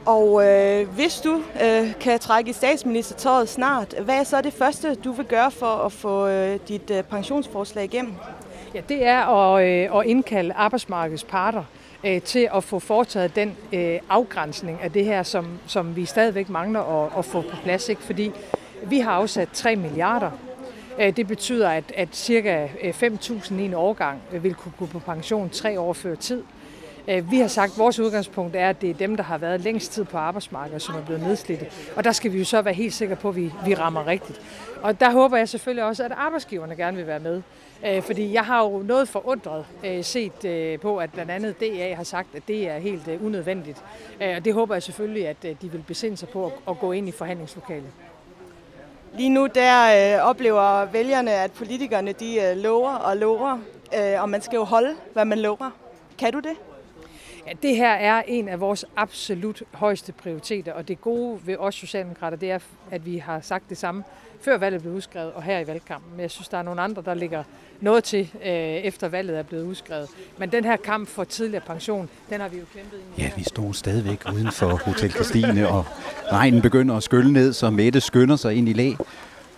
Og 0.07 0.47
øh, 0.47 0.89
hvis 0.89 1.21
du 1.21 1.41
øh, 1.63 1.99
kan 1.99 2.19
trække 2.19 2.49
i 2.49 2.53
statsministertøjet 2.53 3.49
snart, 3.49 3.93
hvad 4.01 4.15
er 4.15 4.23
så 4.23 4.41
det 4.41 4.53
første, 4.53 4.95
du 4.95 5.11
vil 5.11 5.25
gøre 5.25 5.51
for 5.51 5.85
at 5.85 5.91
få 5.91 6.27
øh, 6.27 6.59
dit 6.67 6.91
øh, 6.91 7.03
pensionsforslag 7.03 7.83
igennem? 7.83 8.13
Ja, 8.75 8.81
det 8.89 9.05
er 9.05 9.25
at, 9.25 9.67
øh, 9.67 9.99
at 9.99 10.05
indkalde 10.05 10.53
arbejdsmarkedets 10.53 11.23
parter 11.23 11.63
øh, 12.03 12.21
til 12.21 12.49
at 12.55 12.63
få 12.63 12.79
foretaget 12.79 13.35
den 13.35 13.57
øh, 13.73 13.99
afgrænsning 14.09 14.81
af 14.81 14.91
det 14.91 15.05
her, 15.05 15.23
som, 15.23 15.47
som 15.65 15.95
vi 15.95 16.05
stadigvæk 16.05 16.49
mangler 16.49 17.03
at, 17.05 17.11
at 17.17 17.25
få 17.25 17.41
på 17.41 17.55
plads. 17.63 17.89
Ikke? 17.89 18.01
Fordi 18.01 18.31
vi 18.83 18.99
har 18.99 19.11
afsat 19.11 19.49
3 19.53 19.75
milliarder. 19.75 20.31
Øh, 20.99 21.17
det 21.17 21.27
betyder, 21.27 21.69
at, 21.69 21.83
at 21.95 22.09
cirka 22.11 22.67
øh, 22.83 22.93
5.000 23.03 23.53
i 23.53 23.65
en 23.65 23.73
årgang 23.73 24.21
øh, 24.31 24.43
vil 24.43 24.53
kunne 24.53 24.73
gå 24.79 24.85
på 24.85 24.99
pension 24.99 25.49
tre 25.49 25.79
år 25.79 25.93
før 25.93 26.15
tid. 26.15 26.43
Øh, 27.07 27.31
vi 27.31 27.39
har 27.39 27.47
sagt, 27.47 27.71
at 27.71 27.77
vores 27.77 27.99
udgangspunkt 27.99 28.55
er, 28.55 28.69
at 28.69 28.81
det 28.81 28.89
er 28.89 28.93
dem, 28.93 29.15
der 29.15 29.23
har 29.23 29.37
været 29.37 29.61
længst 29.61 29.91
tid 29.91 30.05
på 30.05 30.17
arbejdsmarkedet, 30.17 30.81
som 30.81 30.95
er 30.95 31.05
blevet 31.05 31.21
nedslidte. 31.21 31.67
Og 31.95 32.03
der 32.03 32.11
skal 32.11 32.33
vi 32.33 32.37
jo 32.37 32.45
så 32.45 32.61
være 32.61 32.73
helt 32.73 32.93
sikre 32.93 33.15
på, 33.15 33.29
at 33.29 33.35
vi, 33.35 33.53
vi 33.65 33.73
rammer 33.73 34.07
rigtigt. 34.07 34.41
Og 34.81 34.99
der 34.99 35.11
håber 35.11 35.37
jeg 35.37 35.49
selvfølgelig 35.49 35.83
også, 35.83 36.03
at 36.03 36.11
arbejdsgiverne 36.11 36.75
gerne 36.75 36.97
vil 36.97 37.07
være 37.07 37.19
med. 37.19 37.41
Øh, 37.85 38.01
fordi 38.01 38.33
jeg 38.33 38.45
har 38.45 38.63
jo 38.63 38.77
noget 38.77 39.07
forundret 39.07 39.65
øh, 39.85 40.03
set 40.03 40.79
på, 40.81 40.97
at 40.97 41.11
blandt 41.11 41.31
andet 41.31 41.59
DA 41.59 41.93
har 41.95 42.03
sagt, 42.03 42.27
at 42.35 42.47
det 42.47 42.69
er 42.69 42.77
helt 42.77 43.09
unødvendigt. 43.23 43.83
Og 44.35 44.45
det 44.45 44.53
håber 44.53 44.75
jeg 44.75 44.83
selvfølgelig, 44.83 45.27
at 45.27 45.43
de 45.61 45.71
vil 45.71 45.83
besinde 45.87 46.17
sig 46.17 46.29
på 46.29 46.51
at 46.69 46.79
gå 46.79 46.91
ind 46.91 47.07
i 47.09 47.11
forhandlingslokalet. 47.11 47.91
Lige 49.17 49.29
nu 49.29 49.47
der 49.55 50.17
øh, 50.17 50.29
oplever 50.29 50.85
vælgerne, 50.85 51.31
at 51.31 51.51
politikerne 51.51 52.11
de 52.11 52.41
øh, 52.41 52.57
lover 52.57 52.95
og 52.95 53.17
lover, 53.17 53.59
øh, 53.97 54.21
og 54.21 54.29
man 54.29 54.41
skal 54.41 54.57
jo 54.57 54.63
holde, 54.63 54.95
hvad 55.13 55.25
man 55.25 55.39
lover. 55.39 55.71
Kan 56.17 56.33
du 56.33 56.39
det? 56.39 56.55
Ja, 57.47 57.51
det 57.63 57.75
her 57.75 57.91
er 57.91 58.23
en 58.27 58.47
af 58.47 58.59
vores 58.59 58.85
absolut 58.95 59.63
højeste 59.73 60.11
prioriteter, 60.11 60.73
og 60.73 60.87
det 60.87 61.01
gode 61.01 61.39
ved 61.45 61.55
os 61.59 61.75
socialdemokrater, 61.75 62.37
det 62.37 62.51
er, 62.51 62.59
at 62.91 63.05
vi 63.05 63.17
har 63.17 63.41
sagt 63.41 63.69
det 63.69 63.77
samme 63.77 64.03
før 64.41 64.57
valget 64.57 64.81
blev 64.81 64.93
udskrevet 64.93 65.33
og 65.33 65.43
her 65.43 65.59
i 65.59 65.67
valgkampen. 65.67 66.11
Men 66.11 66.21
jeg 66.21 66.31
synes, 66.31 66.47
der 66.47 66.57
er 66.57 66.61
nogle 66.61 66.81
andre, 66.81 67.01
der 67.05 67.13
ligger 67.13 67.43
noget 67.81 68.03
til, 68.03 68.31
øh, 68.45 68.51
efter 68.51 69.07
valget 69.07 69.37
er 69.37 69.43
blevet 69.43 69.63
udskrevet. 69.63 70.09
Men 70.37 70.51
den 70.51 70.63
her 70.63 70.75
kamp 70.75 71.07
for 71.07 71.23
tidligere 71.23 71.63
pension, 71.67 72.09
den 72.29 72.41
har 72.41 72.47
vi 72.47 72.57
jo 72.57 72.65
kæmpet 72.75 72.97
i. 73.17 73.21
Ja, 73.21 73.31
vi 73.37 73.43
står 73.43 73.71
stadigvæk 73.71 74.21
uden 74.33 74.51
for 74.51 74.67
Hotel 74.85 75.11
Christine, 75.11 75.67
og 75.67 75.85
regnen 76.31 76.61
begynder 76.61 76.95
at 76.95 77.03
skylle 77.03 77.33
ned, 77.33 77.53
så 77.53 77.69
Mette 77.69 78.01
skynder 78.01 78.35
sig 78.35 78.55
ind 78.55 78.69
i 78.69 78.73
læ. 78.73 78.93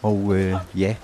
Og 0.01 0.35
øh, 0.35 0.55
ja, 0.77 0.95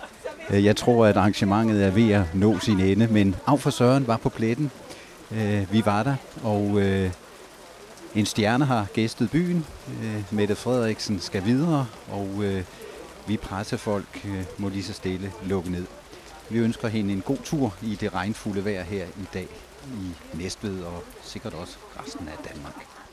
øh, 0.49 0.65
jeg 0.65 0.75
tror, 0.75 1.05
at 1.05 1.17
arrangementet 1.17 1.83
er 1.83 1.91
ved 1.91 2.11
at 2.11 2.23
nå 2.33 2.59
sin 2.59 2.79
ende, 2.79 3.07
men 3.07 3.35
af 3.47 3.59
for 3.59 3.69
Søren 3.69 4.07
var 4.07 4.17
på 4.17 4.29
pletten 4.29 4.71
Øh, 5.31 5.73
vi 5.73 5.85
var 5.85 6.03
der, 6.03 6.15
og 6.43 6.81
øh, 6.81 7.11
en 8.15 8.25
stjerne 8.25 8.65
har 8.65 8.87
gæstet 8.93 9.31
byen. 9.31 9.65
Øh, 10.03 10.23
Mette 10.31 10.55
Frederiksen 10.55 11.19
skal 11.19 11.45
videre, 11.45 11.87
og 12.11 12.29
øh, 12.43 12.63
vi 13.27 13.37
pressefolk 13.37 14.25
øh, 14.25 14.43
må 14.57 14.69
lige 14.69 14.83
så 14.83 14.93
stille 14.93 15.31
lukke 15.43 15.71
ned. 15.71 15.85
Vi 16.49 16.59
ønsker 16.59 16.87
hende 16.87 17.13
en 17.13 17.21
god 17.21 17.37
tur 17.43 17.73
i 17.81 17.95
det 17.95 18.13
regnfulde 18.13 18.65
vejr 18.65 18.83
her 18.83 19.05
i 19.05 19.25
dag 19.33 19.47
i 19.85 20.37
Næstved 20.37 20.83
og 20.83 21.03
sikkert 21.23 21.53
også 21.53 21.77
resten 21.99 22.27
af 22.27 22.53
Danmark. 22.53 23.04